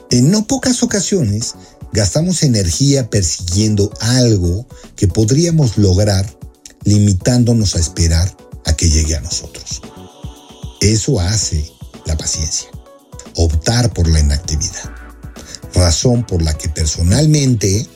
En 0.09 0.31
no 0.31 0.47
pocas 0.47 0.83
ocasiones 0.83 1.53
gastamos 1.93 2.43
energía 2.43 3.09
persiguiendo 3.09 3.91
algo 4.01 4.67
que 4.95 5.07
podríamos 5.07 5.77
lograr 5.77 6.37
limitándonos 6.83 7.75
a 7.75 7.79
esperar 7.79 8.35
a 8.65 8.73
que 8.75 8.89
llegue 8.89 9.15
a 9.15 9.21
nosotros. 9.21 9.81
Eso 10.85 11.19
hace 11.19 11.67
la 12.05 12.15
paciencia, 12.15 12.69
optar 13.37 13.91
por 13.91 14.07
la 14.07 14.19
inactividad, 14.19 14.91
razón 15.73 16.23
por 16.27 16.43
la 16.43 16.55
que 16.55 16.69
personalmente, 16.69 17.87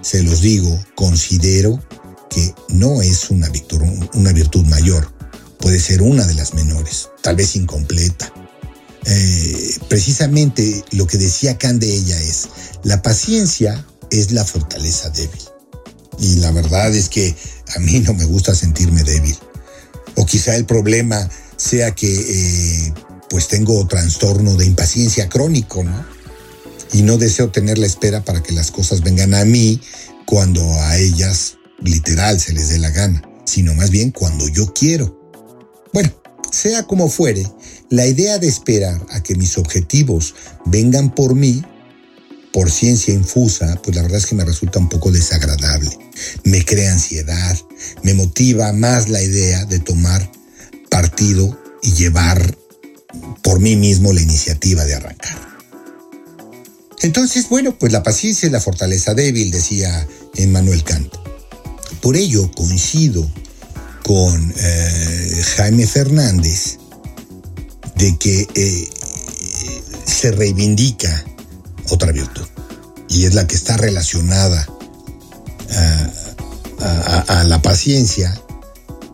se 0.00 0.22
los 0.22 0.40
digo, 0.40 0.82
considero 0.94 1.78
que 2.30 2.54
no 2.70 3.02
es 3.02 3.28
una 3.28 3.50
virtud, 3.50 4.64
mayor, 4.64 5.12
puede 5.58 5.78
ser 5.78 6.00
una 6.00 6.26
de 6.26 6.32
las 6.32 6.54
menores, 6.54 7.10
tal 7.20 7.36
vez 7.36 7.56
incompleta. 7.56 8.32
Eh, 9.04 9.74
precisamente 9.90 10.82
lo 10.92 11.06
que 11.06 11.18
decía 11.18 11.58
Kant 11.58 11.82
de 11.82 11.94
ella 11.94 12.18
es, 12.22 12.48
la 12.84 13.02
paciencia 13.02 13.86
es 14.10 14.30
la 14.30 14.46
fortaleza 14.46 15.10
débil. 15.10 15.42
Y 16.18 16.36
la 16.36 16.52
verdad 16.52 16.94
es 16.94 17.10
que 17.10 17.36
a 17.76 17.80
mí 17.80 18.00
no 18.00 18.14
me 18.14 18.24
gusta 18.24 18.54
sentirme 18.54 19.04
débil. 19.04 19.36
O 20.16 20.24
quizá 20.24 20.56
el 20.56 20.64
problema 20.64 21.28
sea 21.60 21.94
que 21.94 22.08
eh, 22.08 22.94
pues 23.28 23.48
tengo 23.48 23.86
trastorno 23.86 24.56
de 24.56 24.64
impaciencia 24.64 25.28
crónico, 25.28 25.84
¿no? 25.84 26.06
Y 26.92 27.02
no 27.02 27.18
deseo 27.18 27.50
tener 27.50 27.76
la 27.76 27.86
espera 27.86 28.24
para 28.24 28.42
que 28.42 28.52
las 28.52 28.70
cosas 28.70 29.02
vengan 29.02 29.34
a 29.34 29.44
mí 29.44 29.80
cuando 30.24 30.62
a 30.62 30.96
ellas 30.96 31.58
literal 31.82 32.40
se 32.40 32.54
les 32.54 32.70
dé 32.70 32.78
la 32.78 32.90
gana, 32.90 33.22
sino 33.44 33.74
más 33.74 33.90
bien 33.90 34.10
cuando 34.10 34.48
yo 34.48 34.72
quiero. 34.72 35.20
Bueno, 35.92 36.10
sea 36.50 36.84
como 36.84 37.10
fuere, 37.10 37.46
la 37.90 38.06
idea 38.06 38.38
de 38.38 38.48
esperar 38.48 39.06
a 39.10 39.22
que 39.22 39.34
mis 39.34 39.58
objetivos 39.58 40.34
vengan 40.64 41.14
por 41.14 41.34
mí, 41.34 41.62
por 42.54 42.70
ciencia 42.70 43.12
infusa, 43.12 43.78
pues 43.82 43.94
la 43.94 44.02
verdad 44.02 44.18
es 44.18 44.26
que 44.26 44.34
me 44.34 44.46
resulta 44.46 44.78
un 44.78 44.88
poco 44.88 45.12
desagradable. 45.12 45.90
Me 46.42 46.64
crea 46.64 46.92
ansiedad, 46.92 47.56
me 48.02 48.14
motiva 48.14 48.72
más 48.72 49.10
la 49.10 49.22
idea 49.22 49.66
de 49.66 49.78
tomar 49.78 50.39
partido 50.90 51.58
y 51.82 51.92
llevar 51.92 52.58
por 53.42 53.60
mí 53.60 53.76
mismo 53.76 54.12
la 54.12 54.20
iniciativa 54.20 54.84
de 54.84 54.94
arrancar. 54.94 55.50
Entonces, 57.02 57.48
bueno, 57.48 57.76
pues 57.78 57.92
la 57.92 58.02
paciencia 58.02 58.46
es 58.46 58.52
la 58.52 58.60
fortaleza 58.60 59.14
débil, 59.14 59.50
decía 59.50 60.06
Emmanuel 60.36 60.84
Kant. 60.84 61.14
Por 62.02 62.16
ello 62.16 62.50
coincido 62.52 63.26
con 64.04 64.52
eh, 64.56 65.42
Jaime 65.56 65.86
Fernández 65.86 66.78
de 67.96 68.16
que 68.18 68.46
eh, 68.54 68.88
se 70.04 70.32
reivindica 70.32 71.24
otra 71.90 72.12
virtud 72.12 72.46
y 73.08 73.24
es 73.24 73.34
la 73.34 73.46
que 73.46 73.56
está 73.56 73.76
relacionada 73.76 74.66
a, 76.80 77.44
la 77.44 77.60
paciencia, 77.62 78.40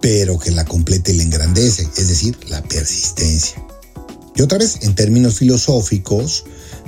pero 0.08 0.38
que 0.38 0.52
la 0.52 0.64
complete 0.64 1.10
y 1.10 1.16
la 1.16 1.24
engrandece, 1.24 1.88
es 1.96 2.06
decir, 2.06 2.38
la 2.48 2.62
persistencia. 2.62 3.60
Y 4.36 4.42
otra 4.42 4.56
vez, 4.56 4.78
en 4.82 4.94
términos 4.94 5.38
filosóficos, 5.38 6.44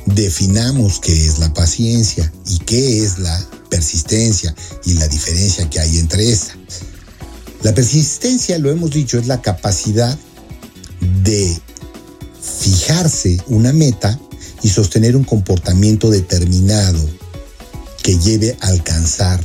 definamos 0.07 1.01
qué 1.01 1.27
es 1.27 1.41
la 1.41 1.53
paciencia 1.53 2.33
y 2.49 2.61
qué 2.61 3.03
es 3.03 3.19
la 3.19 3.45
persistencia 3.71 4.55
y 4.85 4.95
la 4.95 5.09
diferencia 5.09 5.69
que 5.69 5.81
hay 5.81 5.99
entre 5.99 6.31
esta. 6.31 6.55
La 7.65 7.75
persistencia, 7.75 8.57
lo 8.61 8.71
hemos 8.71 8.93
dicho, 8.93 9.19
es 9.19 9.27
la 9.27 9.43
capacidad 9.43 10.17
de 11.25 11.61
fijarse 12.41 13.43
una 13.49 13.73
meta 13.73 14.17
y 14.63 14.69
sostener 14.69 15.17
un 15.17 15.25
comportamiento 15.25 16.09
determinado 16.09 17.05
que 18.01 18.17
lleve 18.17 18.57
a 18.61 18.69
alcanzar 18.69 19.41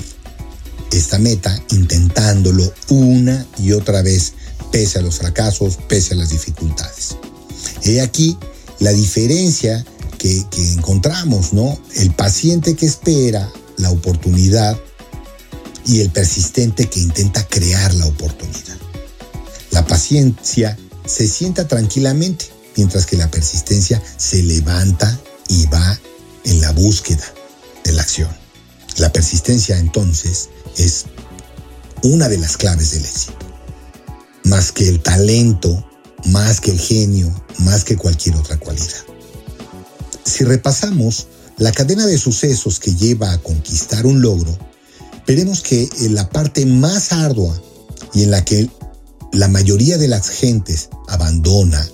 esta 0.93 1.17
meta 1.17 1.61
intentándolo 1.71 2.71
una 2.89 3.45
y 3.57 3.71
otra 3.71 4.01
vez 4.01 4.33
pese 4.71 4.99
a 4.99 5.01
los 5.01 5.17
fracasos, 5.17 5.77
pese 5.87 6.13
a 6.13 6.17
las 6.17 6.29
dificultades. 6.29 7.15
He 7.83 8.01
aquí 8.01 8.37
la 8.79 8.91
diferencia 8.91 9.85
que, 10.17 10.45
que 10.49 10.73
encontramos, 10.73 11.53
¿no? 11.53 11.77
El 11.95 12.11
paciente 12.13 12.75
que 12.75 12.85
espera 12.85 13.51
la 13.77 13.91
oportunidad 13.91 14.79
y 15.85 16.01
el 16.01 16.11
persistente 16.11 16.87
que 16.87 16.99
intenta 16.99 17.45
crear 17.47 17.93
la 17.95 18.05
oportunidad. 18.05 18.77
La 19.71 19.85
paciencia 19.85 20.77
se 21.05 21.27
sienta 21.27 21.67
tranquilamente, 21.67 22.45
mientras 22.75 23.05
que 23.05 23.17
la 23.17 23.29
persistencia 23.29 24.01
se 24.17 24.41
levanta 24.43 25.19
y 25.49 25.65
va 25.67 25.99
en 26.45 26.61
la 26.61 26.71
búsqueda 26.71 27.25
de 27.83 27.91
la 27.91 28.01
acción. 28.01 28.29
La 28.97 29.11
persistencia 29.11 29.77
entonces 29.77 30.49
es 30.77 31.05
una 32.03 32.27
de 32.29 32.37
las 32.37 32.57
claves 32.57 32.91
del 32.91 33.05
éxito. 33.05 33.33
Más 34.45 34.71
que 34.71 34.89
el 34.89 35.01
talento, 35.01 35.85
más 36.25 36.59
que 36.59 36.71
el 36.71 36.79
genio, 36.79 37.33
más 37.59 37.83
que 37.83 37.97
cualquier 37.97 38.35
otra 38.35 38.57
cualidad. 38.57 39.05
Si 40.25 40.43
repasamos 40.43 41.27
la 41.57 41.71
cadena 41.71 42.05
de 42.05 42.17
sucesos 42.17 42.79
que 42.79 42.95
lleva 42.95 43.31
a 43.31 43.37
conquistar 43.37 44.05
un 44.05 44.21
logro, 44.21 44.57
veremos 45.27 45.61
que 45.61 45.89
en 46.01 46.15
la 46.15 46.29
parte 46.29 46.65
más 46.65 47.13
ardua 47.13 47.59
y 48.13 48.23
en 48.23 48.31
la 48.31 48.43
que 48.43 48.69
la 49.31 49.47
mayoría 49.47 49.97
de 49.97 50.07
las 50.07 50.29
gentes 50.29 50.89
abandona 51.07 51.87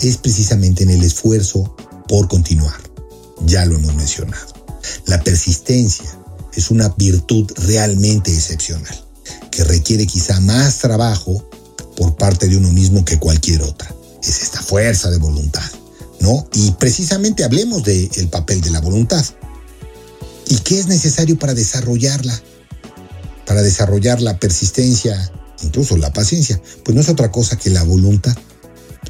es 0.00 0.16
precisamente 0.16 0.84
en 0.84 0.90
el 0.90 1.02
esfuerzo 1.02 1.74
por 2.06 2.28
continuar. 2.28 2.76
Ya 3.46 3.64
lo 3.64 3.76
hemos 3.76 3.94
mencionado. 3.94 4.46
La 5.06 5.22
persistencia 5.22 6.17
es 6.54 6.70
una 6.70 6.88
virtud 6.90 7.50
realmente 7.56 8.32
excepcional, 8.32 9.04
que 9.50 9.64
requiere 9.64 10.06
quizá 10.06 10.40
más 10.40 10.78
trabajo 10.78 11.48
por 11.96 12.16
parte 12.16 12.48
de 12.48 12.56
uno 12.56 12.70
mismo 12.72 13.04
que 13.04 13.18
cualquier 13.18 13.62
otra. 13.62 13.94
Es 14.22 14.42
esta 14.42 14.62
fuerza 14.62 15.10
de 15.10 15.18
voluntad, 15.18 15.70
¿no? 16.20 16.46
Y 16.54 16.70
precisamente 16.72 17.44
hablemos 17.44 17.84
del 17.84 18.28
papel 18.28 18.60
de 18.60 18.70
la 18.70 18.80
voluntad. 18.80 19.24
¿Y 20.48 20.56
qué 20.58 20.78
es 20.78 20.86
necesario 20.86 21.38
para 21.38 21.54
desarrollarla? 21.54 22.40
Para 23.46 23.62
desarrollar 23.62 24.20
la 24.20 24.38
persistencia, 24.38 25.30
incluso 25.62 25.96
la 25.96 26.12
paciencia, 26.12 26.60
pues 26.84 26.94
no 26.94 27.00
es 27.00 27.08
otra 27.08 27.30
cosa 27.30 27.56
que 27.56 27.70
la 27.70 27.82
voluntad. 27.82 28.36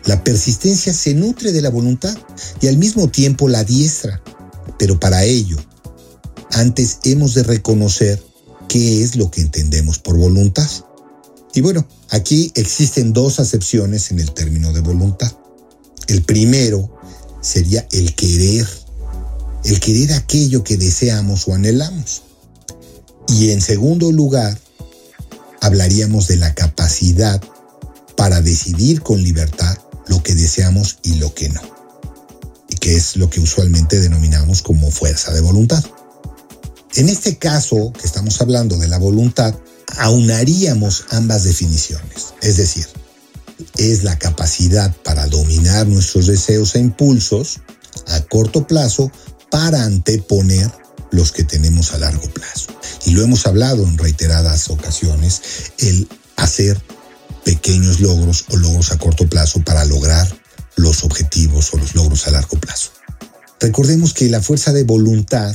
La 0.05 0.23
persistencia 0.25 0.93
se 0.93 1.15
nutre 1.15 1.53
de 1.53 1.63
la 1.63 1.71
voluntad 1.71 2.17
y 2.61 2.69
al 2.69 2.77
mismo 2.77 3.09
tiempo 3.09 3.49
la 3.49 3.65
diestra. 3.65 4.23
Pero 4.79 4.99
para 5.01 5.25
ello, 5.25 5.57
antes 6.59 6.99
hemos 7.05 7.35
de 7.35 7.45
reconocer 7.45 8.21
qué 8.69 9.05
es 9.05 9.15
lo 9.15 9.31
que 9.31 9.41
entendemos 9.41 10.01
por 10.01 10.17
voluntad. 10.17 10.69
Y 11.55 11.61
bueno, 11.61 11.87
aquí 12.11 12.51
existen 12.57 13.13
dos 13.13 13.39
acepciones 13.39 14.11
en 14.11 14.19
el 14.19 14.33
término 14.33 14.73
de 14.73 14.81
voluntad. 14.81 15.33
El 16.09 16.23
primero 16.23 16.91
sería 17.41 17.87
el 17.93 18.15
querer, 18.17 18.67
el 19.65 19.79
querer 19.79 20.13
aquello 20.15 20.65
que 20.65 20.77
deseamos 20.77 21.47
o 21.47 21.55
anhelamos. 21.55 22.23
Y 23.29 23.51
en 23.51 23.61
segundo 23.61 24.11
lugar, 24.11 24.59
hablaríamos 25.61 26.27
de 26.27 26.39
la 26.39 26.55
capacidad 26.55 27.41
para 28.17 28.41
decidir 28.41 29.03
con 29.03 29.23
libertad 29.23 29.79
lo 30.09 30.25
que 30.25 30.35
deseamos 30.35 30.99
y 31.05 31.15
lo 31.15 31.33
que 31.35 31.51
no, 31.51 31.61
y 32.69 32.77
que 32.77 32.97
es 32.97 33.17
lo 33.17 33.31
que 33.31 33.41
usualmente 33.41 34.01
denominamos 34.01 34.63
como 34.63 34.91
fuerza 34.91 35.33
de 35.33 35.41
voluntad. 35.41 35.85
En 36.95 37.09
este 37.09 37.37
caso 37.37 37.93
que 37.93 38.07
estamos 38.07 38.41
hablando 38.41 38.79
de 38.79 38.89
la 38.89 38.99
voluntad, 38.99 39.55
aunaríamos 39.99 41.05
ambas 41.11 41.45
definiciones, 41.45 42.35
es 42.41 42.57
decir, 42.57 42.87
es 43.77 44.05
la 44.05 44.19
capacidad 44.19 44.95
para 45.05 45.27
dominar 45.27 45.87
nuestros 45.87 46.27
deseos 46.27 46.75
e 46.75 46.81
impulsos 46.81 47.61
a 48.09 48.21
corto 48.23 48.67
plazo 48.67 49.11
para 49.51 49.85
anteponer 49.85 50.71
los 51.11 51.33
que 51.33 51.45
tenemos 51.45 51.93
a 51.93 51.99
largo 51.99 52.29
plazo. 52.31 52.73
Y 53.05 53.13
lo 53.13 53.23
hemos 53.23 53.47
hablado 53.47 53.85
en 53.85 53.99
reiteradas 53.99 54.71
ocasiones, 54.71 55.43
el 55.79 56.09
hacer 56.37 56.81
pequeños 57.45 58.01
logros 58.01 58.45
o 58.51 58.57
logros 58.57 58.93
a 58.93 58.99
corto 58.99 59.29
plazo 59.29 59.63
para 59.65 59.85
lograr 59.85 60.29
los 60.77 61.05
objetivos 61.05 61.73
o 61.73 61.79
los 61.79 61.95
logros 61.95 62.27
a 62.27 62.31
largo 62.31 62.59
plazo. 62.59 62.91
Recordemos 63.61 64.15
que 64.15 64.29
la 64.29 64.41
fuerza 64.41 64.73
de 64.73 64.85
voluntad 64.85 65.55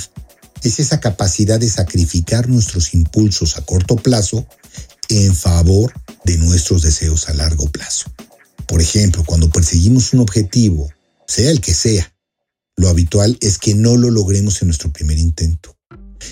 es 0.63 0.80
esa 0.80 0.99
capacidad 0.99 1.60
de 1.60 1.69
sacrificar 1.69 2.49
nuestros 2.49 2.93
impulsos 2.93 3.58
a 3.58 3.65
corto 3.65 3.95
plazo 3.95 4.47
en 5.10 5.36
favor 5.36 5.93
de 6.26 6.38
nuestros 6.38 6.82
deseos 6.82 7.28
a 7.30 7.34
largo 7.34 7.69
plazo. 7.69 8.12
Por 8.67 8.82
ejemplo, 8.82 9.23
cuando 9.26 9.49
perseguimos 9.49 10.13
un 10.13 10.21
objetivo, 10.21 10.89
sea 11.28 11.52
el 11.52 11.62
que 11.62 11.73
sea, 11.73 12.13
lo 12.76 12.89
habitual 12.89 13.38
es 13.41 13.58
que 13.58 13.76
no 13.76 13.97
lo 13.97 14.10
logremos 14.10 14.62
en 14.62 14.69
nuestro 14.69 14.91
primer 14.91 15.17
intento 15.17 15.78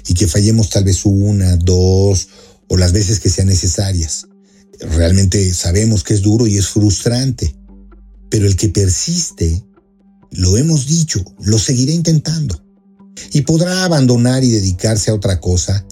y 0.08 0.13
que 0.13 0.28
fallemos 0.28 0.70
tal 0.70 0.86
vez 0.86 1.06
una, 1.06 1.58
dos 1.58 2.30
o 2.70 2.78
las 2.78 2.94
veces 2.94 3.20
que 3.20 3.30
sean 3.30 3.48
necesarias. 3.48 4.28
Realmente 4.80 5.54
sabemos 5.54 6.04
que 6.04 6.13
es 6.13 6.22
duro 6.22 6.48
y 6.48 6.58
es 6.58 6.70
frustrante, 6.70 7.56
pero 8.30 8.48
el 8.48 8.56
que 8.56 8.70
persiste, 8.70 9.63
lo 10.32 10.58
hemos 10.58 10.88
dicho, 10.88 11.24
lo 11.41 11.60
seguirá 11.60 11.91
intentando 11.91 12.71
y 13.34 13.41
podrá 13.41 13.84
abandonar 13.84 14.43
y 14.43 14.52
dedicarse 14.52 15.12
a 15.12 15.15
otra 15.15 15.39
cosa 15.39 15.86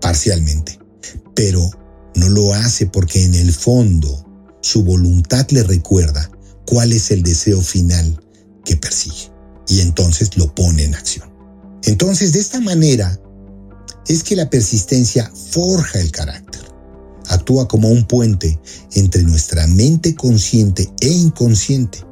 parcialmente, 0.00 0.78
pero 1.34 1.70
no 2.14 2.28
lo 2.28 2.54
hace 2.54 2.86
porque 2.86 3.24
en 3.24 3.34
el 3.34 3.52
fondo 3.52 4.24
su 4.60 4.82
voluntad 4.82 5.46
le 5.50 5.62
recuerda 5.62 6.30
cuál 6.66 6.92
es 6.92 7.10
el 7.10 7.22
deseo 7.22 7.60
final 7.60 8.20
que 8.64 8.76
persigue 8.76 9.30
y 9.68 9.80
entonces 9.80 10.36
lo 10.36 10.54
pone 10.54 10.84
en 10.84 10.94
acción. 10.94 11.30
Entonces, 11.84 12.32
de 12.32 12.40
esta 12.40 12.60
manera, 12.60 13.18
es 14.08 14.22
que 14.22 14.36
la 14.36 14.50
persistencia 14.50 15.30
forja 15.50 16.00
el 16.00 16.10
carácter. 16.10 16.62
Actúa 17.28 17.66
como 17.66 17.88
un 17.88 18.06
puente 18.06 18.60
entre 18.94 19.22
nuestra 19.22 19.66
mente 19.66 20.14
consciente 20.14 20.90
e 21.00 21.08
inconsciente, 21.08 22.04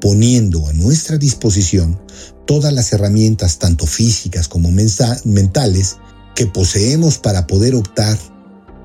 poniendo 0.00 0.66
a 0.66 0.72
nuestra 0.72 1.18
disposición 1.18 2.00
todas 2.46 2.72
las 2.72 2.92
herramientas, 2.92 3.58
tanto 3.58 3.86
físicas 3.86 4.48
como 4.48 4.70
mentales, 4.72 5.96
que 6.34 6.46
poseemos 6.46 7.18
para 7.18 7.46
poder 7.46 7.74
optar 7.74 8.18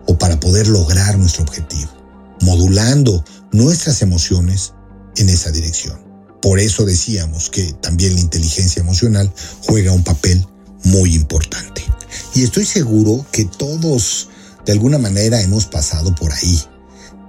o 0.08 0.18
para 0.18 0.40
poder 0.40 0.68
lograr 0.68 1.18
nuestro 1.18 1.44
objetivo, 1.44 1.90
modulando 2.42 3.24
nuestras 3.52 4.02
emociones 4.02 4.74
en 5.16 5.30
esa 5.30 5.52
dirección. 5.52 6.00
Por 6.42 6.60
eso 6.60 6.86
decíamos 6.86 7.50
que 7.50 7.74
también 7.82 8.14
la 8.14 8.22
inteligencia 8.22 8.82
emocional 8.82 9.34
juega 9.66 9.92
un 9.92 10.04
papel 10.04 10.46
muy 10.84 11.16
importante. 11.16 11.84
Y 12.36 12.44
estoy 12.44 12.66
seguro 12.66 13.26
que 13.32 13.46
todos 13.46 14.30
de 14.66 14.74
alguna 14.74 14.98
manera 14.98 15.42
hemos 15.42 15.66
pasado 15.66 16.14
por 16.14 16.32
ahí. 16.32 16.62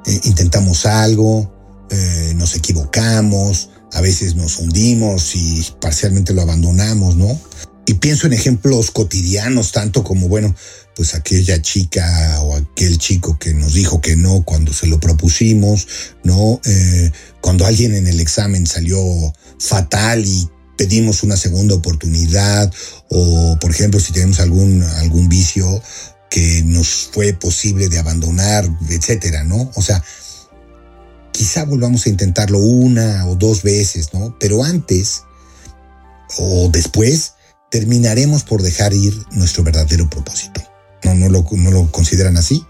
Eh, 0.06 0.20
intentamos 0.24 0.86
algo, 0.86 1.50
eh, 1.90 2.32
nos 2.36 2.54
equivocamos, 2.54 3.70
a 3.92 4.00
veces 4.00 4.34
nos 4.34 4.58
hundimos 4.58 5.34
y 5.34 5.64
parcialmente 5.80 6.34
lo 6.34 6.42
abandonamos, 6.42 7.16
¿no? 7.16 7.38
Y 7.86 7.94
pienso 7.94 8.26
en 8.26 8.32
ejemplos 8.32 8.90
cotidianos, 8.90 9.70
tanto 9.70 10.02
como, 10.02 10.28
bueno, 10.28 10.54
pues 10.96 11.14
aquella 11.14 11.62
chica 11.62 12.40
o 12.40 12.56
aquel 12.56 12.98
chico 12.98 13.38
que 13.38 13.54
nos 13.54 13.74
dijo 13.74 14.00
que 14.00 14.16
no 14.16 14.42
cuando 14.42 14.72
se 14.72 14.86
lo 14.88 14.98
propusimos, 14.98 15.86
¿no? 16.24 16.60
Eh, 16.64 17.12
cuando 17.40 17.64
alguien 17.64 17.94
en 17.94 18.08
el 18.08 18.18
examen 18.18 18.66
salió 18.66 18.98
fatal 19.58 20.24
y 20.26 20.48
pedimos 20.76 21.22
una 21.22 21.36
segunda 21.36 21.74
oportunidad, 21.76 22.72
o 23.08 23.56
por 23.60 23.70
ejemplo, 23.70 24.00
si 24.00 24.12
tenemos 24.12 24.40
algún, 24.40 24.82
algún 24.82 25.28
vicio 25.28 25.80
que 26.28 26.62
nos 26.64 27.08
fue 27.12 27.34
posible 27.34 27.88
de 27.88 27.98
abandonar, 27.98 28.68
etcétera, 28.88 29.44
¿no? 29.44 29.70
O 29.74 29.82
sea, 29.82 30.02
quizá 31.36 31.64
volvamos 31.64 32.06
a 32.06 32.08
intentarlo 32.08 32.58
una 32.58 33.26
o 33.26 33.34
dos 33.34 33.62
veces, 33.62 34.14
¿no? 34.14 34.34
Pero 34.40 34.64
antes 34.64 35.24
o 36.38 36.70
después 36.72 37.34
terminaremos 37.70 38.42
por 38.42 38.62
dejar 38.62 38.94
ir 38.94 39.14
nuestro 39.32 39.62
verdadero 39.62 40.08
propósito. 40.08 40.62
No, 41.04 41.28
lo, 41.28 41.44
consideran 41.92 42.38
así. 42.38 42.64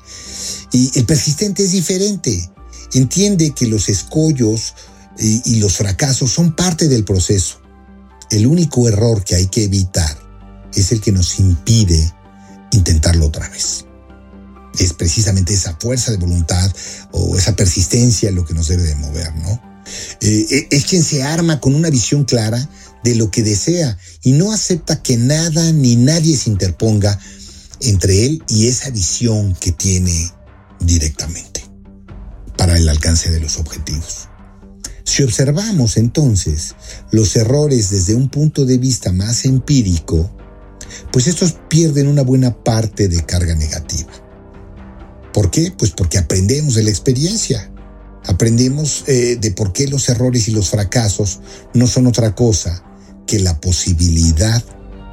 Y 0.73 0.91
el 0.99 1.07
persistente 1.07 1.63
es 1.63 1.73
diferente. 1.73 2.51
Entiende 2.93 3.53
que 3.53 3.67
los 3.67 3.89
escollos 3.89 4.75
y 5.19 5.57
los 5.57 5.77
fracasos 5.77 6.33
son 6.33 6.55
parte 6.55 6.89
del 6.89 7.05
proceso. 7.05 7.61
El 8.31 8.47
único 8.47 8.89
error 8.89 9.23
que 9.23 9.37
hay 9.37 9.47
que 9.47 9.65
evitar 9.65 10.19
es 10.75 10.91
el 10.91 11.01
que 11.01 11.13
nos 11.13 11.39
impide 11.39 12.13
intentarlo 12.73 13.27
otra 13.27 13.49
vez 13.49 13.87
es 14.79 14.93
precisamente 14.93 15.55
esa 15.55 15.77
fuerza 15.81 16.11
de 16.11 16.19
voluntad 16.19 16.71
o 17.13 17.37
esa 17.37 17.57
persistencia 17.57 18.31
lo 18.31 18.45
que 18.45 18.55
nos 18.55 18.69
debe 18.69 18.83
de 18.83 18.95
mover, 18.97 19.35
¿no? 19.37 19.61
Eh, 20.21 20.47
eh, 20.51 20.69
es 20.71 20.85
quien 20.85 21.05
se 21.05 21.23
arma 21.23 21.61
con 21.61 21.75
una 21.75 21.91
visión 21.91 22.25
clara 22.25 22.69
de 23.05 23.15
lo 23.15 23.31
que 23.31 23.43
desea 23.43 23.97
y 24.23 24.33
no 24.33 24.53
acepta 24.53 25.03
que 25.03 25.17
nada 25.17 25.73
ni 25.73 25.97
nadie 25.97 26.37
se 26.37 26.51
interponga 26.51 27.19
entre 27.81 28.27
él 28.27 28.43
y 28.49 28.67
esa 28.67 28.91
visión 28.91 29.55
que 29.55 29.73
tiene 29.73 30.33
directamente 30.81 31.65
para 32.57 32.77
el 32.77 32.89
alcance 32.89 33.31
de 33.31 33.41
los 33.41 33.59
objetivos. 33.59 34.29
Si 35.05 35.23
observamos 35.23 35.97
entonces 35.99 36.75
los 37.13 37.37
errores 37.37 37.91
desde 37.91 38.15
un 38.15 38.29
punto 38.29 38.65
de 38.67 38.79
vista 38.79 39.13
más 39.13 39.45
empírico, 39.45 40.37
pues 41.13 41.29
estos 41.29 41.57
pierden 41.69 42.09
una 42.09 42.23
buena 42.23 42.65
parte 42.65 43.09
de 43.09 43.25
carga 43.25 43.55
negativa. 43.55 44.11
¿Por 45.37 45.51
qué? 45.51 45.71
Pues 45.71 45.91
porque 45.91 46.17
aprendemos 46.17 46.77
de 46.77 46.83
la 46.83 46.89
experiencia. 46.89 47.71
Aprendemos 48.25 49.05
eh, 49.07 49.37
de 49.39 49.51
por 49.51 49.75
qué 49.75 49.87
los 49.87 50.09
errores 50.09 50.49
y 50.49 50.53
los 50.53 50.71
fracasos 50.71 51.41
no 51.75 51.87
son 51.87 52.07
otra 52.07 52.35
cosa 52.35 52.83
que 53.27 53.39
la 53.41 53.61
posibilidad 53.61 54.65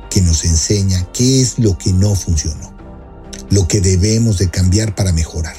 que 0.10 0.22
nos 0.22 0.46
enseña 0.46 1.12
qué 1.12 1.42
es 1.42 1.60
lo 1.60 1.78
que 1.78 1.92
no 1.92 2.16
funcionó, 2.16 2.74
lo 3.50 3.68
que 3.68 3.82
debemos 3.82 4.38
de 4.38 4.50
cambiar 4.50 4.96
para 4.96 5.12
mejorar. 5.12 5.58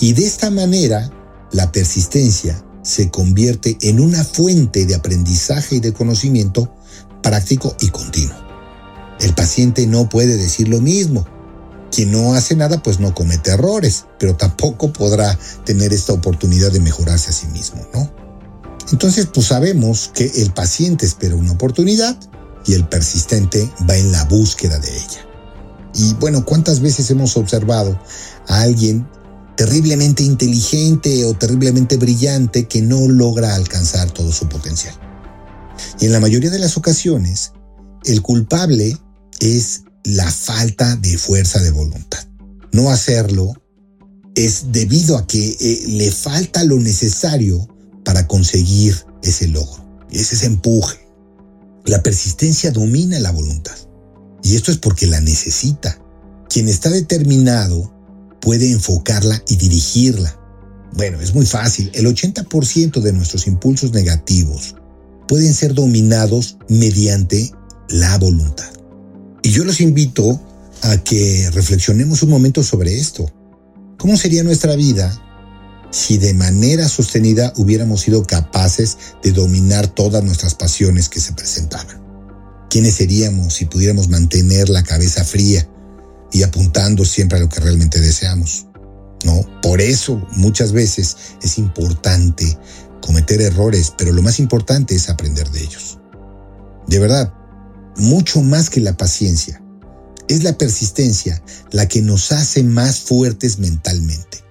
Y 0.00 0.14
de 0.14 0.26
esta 0.26 0.50
manera, 0.50 1.08
la 1.52 1.70
persistencia 1.70 2.64
se 2.82 3.12
convierte 3.12 3.78
en 3.80 4.00
una 4.00 4.24
fuente 4.24 4.86
de 4.86 4.96
aprendizaje 4.96 5.76
y 5.76 5.80
de 5.80 5.92
conocimiento 5.92 6.74
práctico 7.22 7.76
y 7.80 7.90
continuo. 7.90 8.34
El 9.20 9.34
paciente 9.34 9.86
no 9.86 10.08
puede 10.08 10.36
decir 10.36 10.66
lo 10.66 10.80
mismo, 10.80 11.28
quien 11.94 12.10
no 12.10 12.34
hace 12.34 12.56
nada 12.56 12.82
pues 12.82 12.98
no 12.98 13.14
comete 13.14 13.52
errores, 13.52 14.06
pero 14.18 14.36
tampoco 14.36 14.92
podrá 14.92 15.38
tener 15.64 15.92
esta 15.92 16.12
oportunidad 16.12 16.72
de 16.72 16.80
mejorarse 16.80 17.30
a 17.30 17.32
sí 17.32 17.46
mismo, 17.48 17.86
¿no? 17.94 18.10
Entonces 18.90 19.28
pues 19.32 19.46
sabemos 19.46 20.10
que 20.12 20.26
el 20.36 20.52
paciente 20.52 21.06
espera 21.06 21.36
una 21.36 21.52
oportunidad 21.52 22.18
y 22.66 22.74
el 22.74 22.88
persistente 22.88 23.70
va 23.88 23.96
en 23.96 24.10
la 24.10 24.24
búsqueda 24.24 24.78
de 24.78 24.90
ella. 24.90 25.28
Y 25.94 26.14
bueno, 26.14 26.44
¿cuántas 26.44 26.80
veces 26.80 27.10
hemos 27.10 27.36
observado 27.36 27.96
a 28.48 28.62
alguien 28.62 29.06
terriblemente 29.56 30.24
inteligente 30.24 31.24
o 31.24 31.34
terriblemente 31.34 31.96
brillante 31.96 32.66
que 32.66 32.82
no 32.82 33.06
logra 33.06 33.54
alcanzar 33.54 34.10
todo 34.10 34.32
su 34.32 34.48
potencial? 34.48 34.94
Y 36.00 36.06
en 36.06 36.12
la 36.12 36.18
mayoría 36.18 36.50
de 36.50 36.58
las 36.58 36.76
ocasiones, 36.76 37.52
el 38.04 38.20
culpable 38.20 38.98
es 39.38 39.84
la 40.04 40.30
falta 40.30 40.96
de 40.96 41.18
fuerza 41.18 41.60
de 41.60 41.70
voluntad. 41.70 42.26
No 42.72 42.90
hacerlo 42.90 43.52
es 44.34 44.72
debido 44.72 45.16
a 45.16 45.26
que 45.26 45.56
eh, 45.60 45.84
le 45.88 46.10
falta 46.10 46.64
lo 46.64 46.78
necesario 46.78 47.68
para 48.04 48.26
conseguir 48.26 48.96
ese 49.22 49.48
logro, 49.48 49.84
es 50.10 50.32
ese 50.32 50.46
empuje. 50.46 50.98
La 51.86 52.02
persistencia 52.02 52.70
domina 52.70 53.18
la 53.20 53.30
voluntad 53.30 53.76
y 54.42 54.56
esto 54.56 54.70
es 54.70 54.78
porque 54.78 55.06
la 55.06 55.20
necesita. 55.20 55.98
Quien 56.48 56.68
está 56.68 56.90
determinado 56.90 57.92
puede 58.40 58.70
enfocarla 58.70 59.42
y 59.48 59.56
dirigirla. 59.56 60.38
Bueno, 60.92 61.20
es 61.20 61.34
muy 61.34 61.46
fácil. 61.46 61.90
El 61.94 62.06
80% 62.06 63.00
de 63.00 63.12
nuestros 63.12 63.46
impulsos 63.46 63.92
negativos 63.92 64.76
pueden 65.26 65.54
ser 65.54 65.74
dominados 65.74 66.58
mediante 66.68 67.50
la 67.88 68.16
voluntad. 68.18 68.73
Y 69.44 69.50
yo 69.50 69.62
los 69.64 69.82
invito 69.82 70.40
a 70.80 70.96
que 70.96 71.50
reflexionemos 71.52 72.22
un 72.22 72.30
momento 72.30 72.62
sobre 72.62 72.98
esto. 72.98 73.30
¿Cómo 73.98 74.16
sería 74.16 74.42
nuestra 74.42 74.74
vida 74.74 75.20
si 75.90 76.16
de 76.16 76.32
manera 76.32 76.88
sostenida 76.88 77.52
hubiéramos 77.58 78.00
sido 78.00 78.24
capaces 78.24 78.96
de 79.22 79.32
dominar 79.32 79.86
todas 79.86 80.24
nuestras 80.24 80.54
pasiones 80.54 81.10
que 81.10 81.20
se 81.20 81.34
presentaban? 81.34 82.02
¿Quiénes 82.70 82.94
seríamos 82.94 83.52
si 83.52 83.66
pudiéramos 83.66 84.08
mantener 84.08 84.70
la 84.70 84.82
cabeza 84.82 85.22
fría 85.26 85.68
y 86.32 86.42
apuntando 86.42 87.04
siempre 87.04 87.36
a 87.36 87.42
lo 87.42 87.50
que 87.50 87.60
realmente 87.60 88.00
deseamos? 88.00 88.66
¿No? 89.24 89.44
Por 89.60 89.82
eso 89.82 90.26
muchas 90.36 90.72
veces 90.72 91.16
es 91.42 91.58
importante 91.58 92.58
cometer 93.02 93.42
errores, 93.42 93.92
pero 93.98 94.10
lo 94.10 94.22
más 94.22 94.38
importante 94.38 94.94
es 94.94 95.10
aprender 95.10 95.50
de 95.50 95.64
ellos. 95.64 95.98
De 96.86 96.98
verdad, 96.98 97.30
mucho 97.96 98.42
más 98.42 98.70
que 98.70 98.80
la 98.80 98.96
paciencia. 98.96 99.62
Es 100.28 100.42
la 100.42 100.56
persistencia 100.56 101.42
la 101.70 101.86
que 101.86 102.02
nos 102.02 102.32
hace 102.32 102.62
más 102.62 103.00
fuertes 103.00 103.58
mentalmente. 103.58 104.42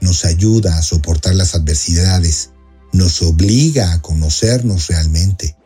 Nos 0.00 0.24
ayuda 0.24 0.76
a 0.76 0.82
soportar 0.82 1.34
las 1.34 1.54
adversidades, 1.54 2.50
nos 2.92 3.22
obliga 3.22 3.92
a 3.92 4.02
conocernos 4.02 4.88
realmente, 4.88 5.56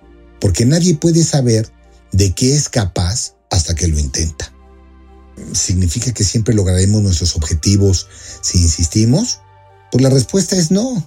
porque 0.41 0.65
nadie 0.65 0.95
puede 0.97 1.23
saber 1.25 1.71
de 2.13 2.33
qué 2.35 2.55
es 2.55 2.69
capaz 2.69 3.35
hasta 3.51 3.75
que 3.75 3.89
lo 3.89 3.99
intenta. 3.99 4.53
¿significa 5.53 6.13
que 6.13 6.25
siempre 6.25 6.55
lograremos 6.55 7.03
nuestros 7.03 7.37
objetivos 7.37 8.09
si 8.41 8.59
insistimos? 8.59 9.41
Pues 9.93 10.03
la 10.03 10.11
respuesta 10.11 10.57
es 10.57 10.71
no. 10.71 11.07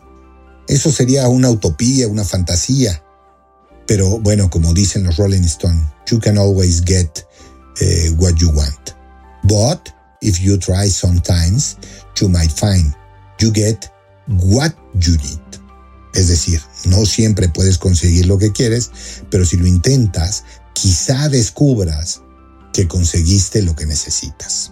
Eso 0.67 0.91
sería 0.91 1.27
una 1.27 1.49
utopía, 1.49 2.07
una 2.07 2.23
fantasía. 2.23 3.03
Pero 3.89 4.19
bueno, 4.19 4.51
como 4.51 4.71
dicen 4.75 5.03
los 5.03 5.17
Rolling 5.17 5.45
Stones, 5.45 5.83
you 6.11 6.19
can 6.19 6.37
always 6.37 6.79
get 6.85 7.25
eh, 7.81 8.11
what 8.19 8.35
you 8.35 8.51
want. 8.51 8.93
But 9.45 9.89
if 10.21 10.39
you 10.39 10.59
try 10.59 10.87
sometimes, 10.87 11.75
you 12.21 12.29
might 12.29 12.51
find 12.51 12.93
you 13.39 13.51
get 13.51 13.89
what 14.27 14.75
you 14.93 15.17
need. 15.17 15.41
Es 16.13 16.27
decir, 16.27 16.61
no 16.85 17.03
siempre 17.03 17.49
puedes 17.49 17.79
conseguir 17.79 18.27
lo 18.27 18.37
que 18.37 18.51
quieres, 18.51 18.91
pero 19.31 19.43
si 19.43 19.57
lo 19.57 19.65
intentas, 19.65 20.43
quizá 20.73 21.27
descubras 21.27 22.21
que 22.73 22.87
conseguiste 22.87 23.63
lo 23.63 23.75
que 23.75 23.87
necesitas. 23.87 24.71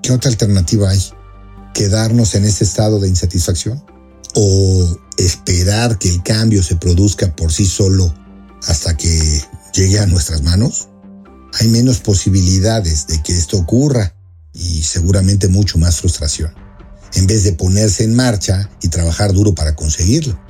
¿Qué 0.00 0.12
otra 0.12 0.30
alternativa 0.30 0.88
hay? 0.88 1.04
¿Quedarnos 1.74 2.34
en 2.34 2.46
ese 2.46 2.64
estado 2.64 3.00
de 3.00 3.08
insatisfacción? 3.08 3.84
¿O 4.34 4.98
esperar 5.16 5.98
que 5.98 6.08
el 6.08 6.22
cambio 6.22 6.62
se 6.62 6.76
produzca 6.76 7.34
por 7.36 7.52
sí 7.52 7.66
solo 7.66 8.12
hasta 8.66 8.96
que 8.96 9.42
llegue 9.72 10.00
a 10.00 10.06
nuestras 10.06 10.42
manos? 10.42 10.88
Hay 11.60 11.68
menos 11.68 12.00
posibilidades 12.00 13.06
de 13.06 13.22
que 13.22 13.32
esto 13.32 13.58
ocurra 13.58 14.14
y 14.52 14.82
seguramente 14.82 15.48
mucho 15.48 15.78
más 15.78 16.00
frustración, 16.00 16.52
en 17.14 17.26
vez 17.26 17.44
de 17.44 17.52
ponerse 17.52 18.04
en 18.04 18.14
marcha 18.14 18.70
y 18.82 18.88
trabajar 18.88 19.32
duro 19.32 19.54
para 19.54 19.76
conseguirlo. 19.76 20.40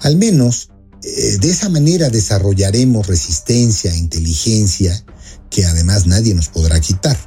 Al 0.00 0.16
menos 0.16 0.70
eh, 1.02 1.38
de 1.40 1.50
esa 1.50 1.68
manera 1.70 2.10
desarrollaremos 2.10 3.06
resistencia, 3.06 3.94
inteligencia 3.96 5.02
que 5.48 5.64
además 5.64 6.06
nadie 6.06 6.34
nos 6.34 6.48
podrá 6.48 6.78
quitar. 6.80 7.18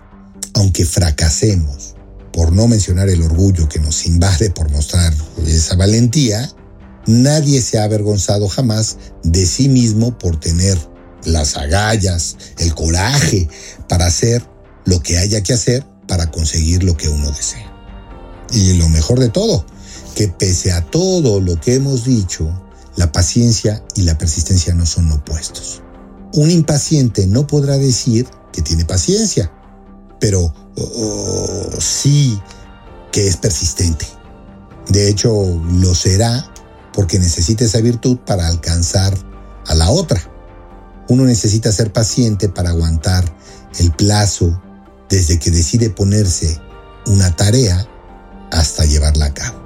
Aunque 0.54 0.86
fracasemos, 0.86 1.93
por 2.34 2.52
no 2.52 2.68
mencionar 2.68 3.08
el 3.10 3.22
orgullo 3.22 3.70
que 3.70 3.80
nos 3.80 4.06
invade 4.06 4.50
por 4.50 4.70
mostrar 4.72 5.14
esa 5.46 5.76
valentía, 5.76 6.52
nadie 7.06 7.62
se 7.62 7.78
ha 7.78 7.84
avergonzado 7.84 8.50
jamás 8.50 8.98
de 9.24 9.46
sí 9.46 9.70
mismo 9.70 10.18
por 10.18 10.40
tener 10.40 10.78
las 11.24 11.56
agallas, 11.56 12.36
el 12.58 12.74
coraje 12.74 13.48
para 13.88 14.08
hacer 14.08 14.44
lo 14.86 15.02
que 15.02 15.20
haya 15.20 15.44
que 15.44 15.54
hacer 15.54 15.86
para 16.08 16.32
conseguir 16.32 16.84
lo 16.84 16.98
que 16.98 17.08
uno 17.08 17.32
desea. 17.32 17.72
Y 18.52 18.74
lo 18.74 18.90
mejor 18.90 19.20
de 19.20 19.30
todo, 19.30 19.66
que 20.16 20.28
pese 20.28 20.72
a 20.72 20.82
todo 20.82 21.40
lo 21.40 21.60
que 21.62 21.76
hemos 21.76 22.04
dicho, 22.04 22.52
la 22.96 23.12
paciencia 23.12 23.84
y 23.96 24.02
la 24.02 24.18
persistencia 24.18 24.74
no 24.74 24.86
son 24.86 25.12
opuestos. 25.12 25.82
Un 26.34 26.50
impaciente 26.52 27.28
no 27.28 27.48
podrá 27.48 27.78
decir 27.78 28.28
que 28.52 28.62
tiene 28.62 28.86
paciencia, 28.86 29.52
pero 30.24 30.54
oh, 30.78 31.70
sí 31.80 32.40
que 33.12 33.28
es 33.28 33.36
persistente. 33.36 34.08
De 34.88 35.10
hecho, 35.10 35.34
lo 35.70 35.94
será 35.94 36.50
porque 36.94 37.20
necesita 37.20 37.66
esa 37.66 37.82
virtud 37.82 38.20
para 38.26 38.48
alcanzar 38.48 39.14
a 39.68 39.76
la 39.76 39.90
otra. 39.90 40.22
Uno 41.10 41.26
necesita 41.26 41.74
ser 41.74 41.92
paciente 41.92 42.48
para 42.48 42.70
aguantar 42.70 43.26
el 43.80 43.92
plazo 43.92 44.62
desde 45.10 45.40
que 45.40 45.52
decide 45.52 45.90
ponerse 45.90 46.58
una 47.08 47.36
tarea 47.36 47.86
hasta 48.50 48.86
llevarla 48.86 49.26
a 49.26 49.34
cabo. 49.34 49.62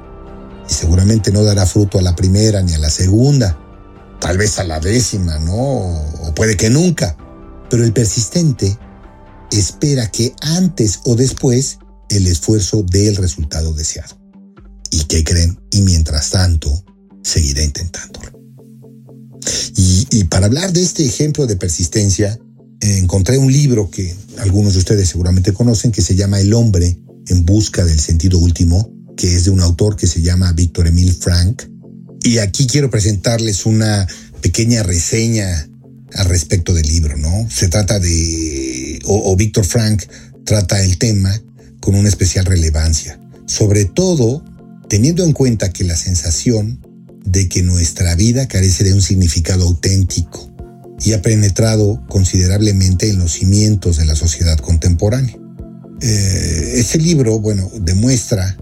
Y 0.67 0.73
seguramente 0.73 1.31
no 1.31 1.43
dará 1.43 1.67
fruto 1.67 1.99
a 1.99 2.01
la 2.01 2.15
primera 2.15 2.63
ni 2.63 2.73
a 2.73 2.79
la 2.79 2.89
segunda, 2.89 3.59
tal 4.19 4.39
vez 4.39 4.57
a 4.57 4.63
la 4.63 4.79
décima, 4.79 5.37
¿no? 5.37 5.53
O 5.53 6.33
puede 6.33 6.57
que 6.57 6.71
nunca. 6.71 7.15
Pero 7.69 7.83
el 7.83 7.93
persistente 7.93 8.79
espera 9.51 10.11
que 10.11 10.33
antes 10.41 10.99
o 11.05 11.15
después 11.15 11.79
el 12.09 12.27
esfuerzo 12.27 12.83
dé 12.83 13.07
el 13.07 13.15
resultado 13.15 13.73
deseado. 13.73 14.17
¿Y 14.91 15.03
qué 15.05 15.23
creen? 15.23 15.59
Y 15.71 15.81
mientras 15.81 16.31
tanto, 16.31 16.83
seguirá 17.23 17.63
intentándolo. 17.63 18.31
Y, 19.75 20.23
para 20.25 20.47
hablar 20.47 20.73
de 20.73 20.81
este 20.81 21.05
ejemplo 21.05 21.45
de 21.45 21.55
persistencia, 21.55 22.37
encontré 22.81 23.37
un 23.37 23.51
libro 23.51 23.89
que 23.89 24.15
algunos 24.39 24.73
de 24.73 24.79
ustedes 24.79 25.09
seguramente 25.09 25.53
conocen 25.53 25.91
que 25.91 26.01
se 26.01 26.15
llama 26.15 26.39
El 26.39 26.53
hombre 26.53 26.97
en 27.27 27.45
busca 27.45 27.85
del 27.85 27.99
sentido 27.99 28.39
último, 28.39 28.91
que 29.15 29.35
es 29.35 29.45
de 29.45 29.51
un 29.51 29.61
autor 29.61 29.95
que 29.95 30.07
se 30.07 30.21
llama 30.21 30.51
Víctor 30.53 30.87
Emil 30.87 31.13
Frank, 31.13 31.63
y 32.23 32.39
aquí 32.39 32.67
quiero 32.67 32.89
presentarles 32.89 33.65
una 33.65 34.07
pequeña 34.41 34.83
reseña 34.83 35.69
al 36.13 36.25
respecto 36.25 36.73
del 36.73 36.87
libro, 36.87 37.17
¿no? 37.17 37.47
Se 37.49 37.67
trata 37.67 37.99
de, 37.99 38.66
o, 39.07 39.35
Víctor 39.35 39.65
Frank 39.65 40.03
trata 40.43 40.83
el 40.83 40.97
tema 40.97 41.41
con 41.79 41.95
una 41.95 42.09
especial 42.09 42.45
relevancia, 42.45 43.19
sobre 43.45 43.85
todo 43.85 44.43
teniendo 44.89 45.23
en 45.23 45.33
cuenta 45.33 45.71
que 45.71 45.83
la 45.83 45.95
sensación 45.95 46.79
de 47.25 47.49
que 47.49 47.61
nuestra 47.61 48.15
vida 48.15 48.47
carece 48.47 48.83
de 48.83 48.93
un 48.93 49.01
significado 49.01 49.65
auténtico 49.65 50.49
y 51.03 51.13
ha 51.13 51.21
penetrado 51.21 52.03
considerablemente 52.07 53.09
en 53.09 53.19
los 53.19 53.33
cimientos 53.33 53.97
de 53.97 54.05
la 54.05 54.15
sociedad 54.15 54.57
contemporánea. 54.57 55.37
Eh, 56.01 56.73
este 56.75 56.99
libro, 56.99 57.39
bueno, 57.39 57.69
demuestra 57.81 58.57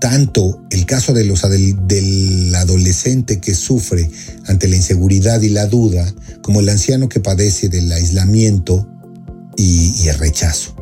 tanto 0.00 0.62
el 0.70 0.84
caso 0.84 1.14
del 1.14 2.54
adolescente 2.54 3.40
que 3.40 3.54
sufre 3.54 4.08
ante 4.46 4.68
la 4.68 4.76
inseguridad 4.76 5.40
y 5.40 5.48
la 5.48 5.66
duda, 5.66 6.12
como 6.42 6.60
el 6.60 6.68
anciano 6.68 7.08
que 7.08 7.20
padece 7.20 7.68
del 7.68 7.90
aislamiento 7.90 8.86
y, 9.56 10.08
el 10.08 10.18
rechazo. 10.18 10.74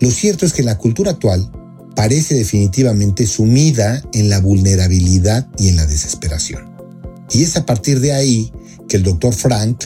Lo 0.00 0.10
cierto 0.10 0.46
es 0.46 0.52
que 0.52 0.62
la 0.62 0.78
cultura 0.78 1.12
actual 1.12 1.50
parece 1.94 2.34
definitivamente 2.34 3.26
sumida 3.26 4.02
en 4.12 4.28
la 4.28 4.40
vulnerabilidad 4.40 5.46
y 5.58 5.68
en 5.68 5.76
la 5.76 5.86
desesperación. 5.86 6.72
Y 7.30 7.44
es 7.44 7.56
a 7.56 7.66
partir 7.66 8.00
de 8.00 8.12
ahí 8.12 8.52
que 8.88 8.96
el 8.96 9.02
doctor 9.02 9.32
Frank 9.32 9.84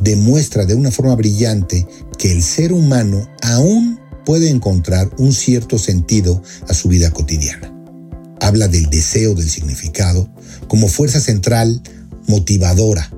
demuestra 0.00 0.64
de 0.64 0.74
una 0.74 0.90
forma 0.90 1.14
brillante 1.14 1.86
que 2.18 2.32
el 2.32 2.42
ser 2.42 2.72
humano 2.72 3.28
aún 3.42 4.00
puede 4.24 4.48
encontrar 4.48 5.10
un 5.18 5.32
cierto 5.32 5.78
sentido 5.78 6.42
a 6.68 6.74
su 6.74 6.88
vida 6.88 7.10
cotidiana 7.10 7.70
habla 8.40 8.68
del 8.68 8.88
deseo 8.90 9.34
del 9.34 9.48
significado 9.48 10.28
como 10.66 10.88
fuerza 10.88 11.20
central 11.20 11.80
motivadora 12.26 13.12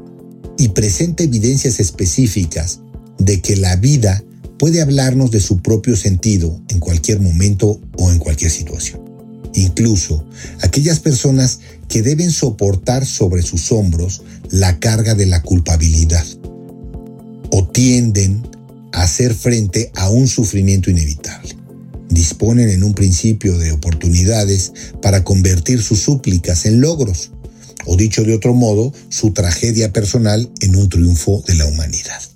y 0.58 0.68
presenta 0.68 1.22
evidencias 1.22 1.80
específicas 1.80 2.80
de 3.18 3.40
que 3.40 3.56
la 3.56 3.76
vida 3.76 4.22
puede 4.62 4.80
hablarnos 4.80 5.32
de 5.32 5.40
su 5.40 5.60
propio 5.60 5.96
sentido 5.96 6.62
en 6.68 6.78
cualquier 6.78 7.18
momento 7.18 7.80
o 7.98 8.12
en 8.12 8.20
cualquier 8.20 8.52
situación. 8.52 9.02
Incluso 9.54 10.24
aquellas 10.60 11.00
personas 11.00 11.58
que 11.88 12.00
deben 12.00 12.30
soportar 12.30 13.04
sobre 13.04 13.42
sus 13.42 13.72
hombros 13.72 14.22
la 14.52 14.78
carga 14.78 15.16
de 15.16 15.26
la 15.26 15.42
culpabilidad 15.42 16.24
o 17.50 17.66
tienden 17.66 18.46
a 18.92 19.02
hacer 19.02 19.34
frente 19.34 19.90
a 19.96 20.10
un 20.10 20.28
sufrimiento 20.28 20.92
inevitable 20.92 21.56
disponen 22.08 22.68
en 22.68 22.84
un 22.84 22.94
principio 22.94 23.58
de 23.58 23.72
oportunidades 23.72 24.72
para 25.02 25.24
convertir 25.24 25.82
sus 25.82 25.98
súplicas 26.02 26.66
en 26.66 26.80
logros, 26.80 27.32
o 27.84 27.96
dicho 27.96 28.22
de 28.22 28.36
otro 28.36 28.54
modo, 28.54 28.92
su 29.08 29.32
tragedia 29.32 29.92
personal 29.92 30.48
en 30.60 30.76
un 30.76 30.88
triunfo 30.88 31.42
de 31.48 31.56
la 31.56 31.66
humanidad. 31.66 32.31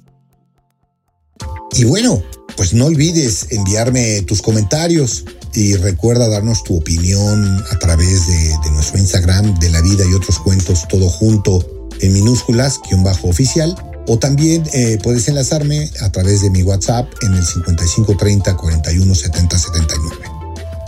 Y 1.72 1.85
bueno, 1.85 2.22
pues 2.57 2.72
no 2.72 2.87
olvides 2.87 3.46
enviarme 3.50 4.22
tus 4.22 4.40
comentarios 4.40 5.24
y 5.55 5.74
recuerda 5.76 6.29
darnos 6.29 6.64
tu 6.64 6.76
opinión 6.76 7.64
a 7.70 7.79
través 7.79 8.26
de, 8.26 8.70
nuestro 8.70 8.98
Instagram 8.98 9.59
de 9.59 9.70
la 9.70 9.81
vida 9.81 10.05
y 10.09 10.14
otros 10.14 10.38
cuentos 10.38 10.87
todo 10.88 11.09
junto 11.09 11.64
en 12.00 12.12
minúsculas, 12.12 12.79
guion 12.88 13.02
bajo 13.02 13.29
oficial 13.29 13.74
o 14.07 14.18
también 14.18 14.64
eh, 14.72 14.98
puedes 15.02 15.29
enlazarme 15.29 15.90
a 16.00 16.12
través 16.12 16.42
de 16.42 16.50
mi 16.50 16.62
WhatsApp 16.62 17.09
en 17.22 17.35
el 17.35 17.44
5530 17.44 18.57
41 18.57 19.14
70 19.14 19.59
79. 19.59 20.16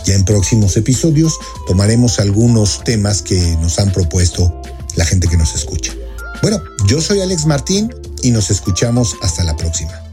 Ya 0.05 0.15
en 0.15 0.23
próximos 0.23 0.77
episodios 0.77 1.37
tomaremos 1.67 2.19
algunos 2.19 2.83
temas 2.83 3.21
que 3.21 3.57
nos 3.57 3.79
han 3.79 3.91
propuesto 3.91 4.61
la 4.95 5.05
gente 5.05 5.27
que 5.27 5.37
nos 5.37 5.53
escucha. 5.55 5.93
Bueno, 6.41 6.61
yo 6.87 7.01
soy 7.01 7.21
Alex 7.21 7.45
Martín 7.45 7.93
y 8.21 8.31
nos 8.31 8.49
escuchamos 8.49 9.15
hasta 9.21 9.43
la 9.43 9.55
próxima. 9.55 10.08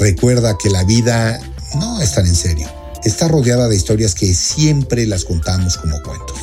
Recuerda 0.00 0.58
que 0.58 0.70
la 0.70 0.84
vida 0.84 1.40
no 1.76 2.00
es 2.00 2.14
tan 2.14 2.26
en 2.26 2.34
serio. 2.34 2.68
Está 3.04 3.28
rodeada 3.28 3.68
de 3.68 3.76
historias 3.76 4.14
que 4.14 4.34
siempre 4.34 5.06
las 5.06 5.24
contamos 5.24 5.76
como 5.76 6.00
cuentos. 6.02 6.38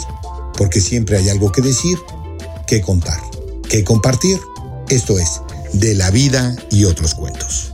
Porque 0.57 0.79
siempre 0.79 1.17
hay 1.17 1.29
algo 1.29 1.51
que 1.51 1.61
decir, 1.61 1.97
que 2.67 2.81
contar, 2.81 3.19
que 3.69 3.83
compartir. 3.83 4.39
Esto 4.89 5.17
es 5.19 5.41
de 5.73 5.95
la 5.95 6.11
vida 6.11 6.55
y 6.69 6.85
otros 6.85 7.13
cuentos. 7.13 7.73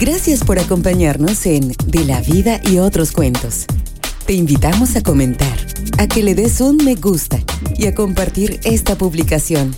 Gracias 0.00 0.40
por 0.40 0.58
acompañarnos 0.58 1.44
en 1.44 1.74
De 1.86 2.04
la 2.04 2.20
vida 2.22 2.60
y 2.70 2.78
otros 2.78 3.12
cuentos. 3.12 3.66
Te 4.26 4.32
invitamos 4.32 4.96
a 4.96 5.02
comentar, 5.02 5.58
a 5.98 6.06
que 6.06 6.22
le 6.22 6.34
des 6.34 6.60
un 6.60 6.76
me 6.76 6.94
gusta 6.94 7.38
y 7.76 7.86
a 7.86 7.94
compartir 7.94 8.60
esta 8.64 8.96
publicación. 8.96 9.74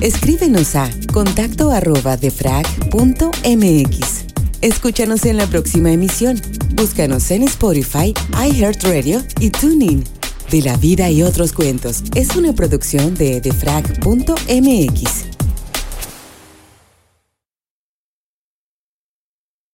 Escríbenos 0.00 0.74
a 0.74 0.90
contacto 1.12 1.70
arroba 1.70 2.16
defrag.mx. 2.16 4.24
Escúchanos 4.60 5.24
en 5.24 5.36
la 5.36 5.46
próxima 5.46 5.92
emisión. 5.92 6.40
Búscanos 6.74 7.30
en 7.30 7.44
Spotify, 7.44 8.12
iHeartRadio 8.32 9.22
y 9.40 9.50
TuneIn. 9.50 10.04
De 10.50 10.62
la 10.62 10.76
vida 10.76 11.10
y 11.10 11.22
otros 11.22 11.52
cuentos 11.52 12.02
es 12.14 12.36
una 12.36 12.52
producción 12.52 13.14
de 13.14 13.40
defrag.mx. 13.40 15.33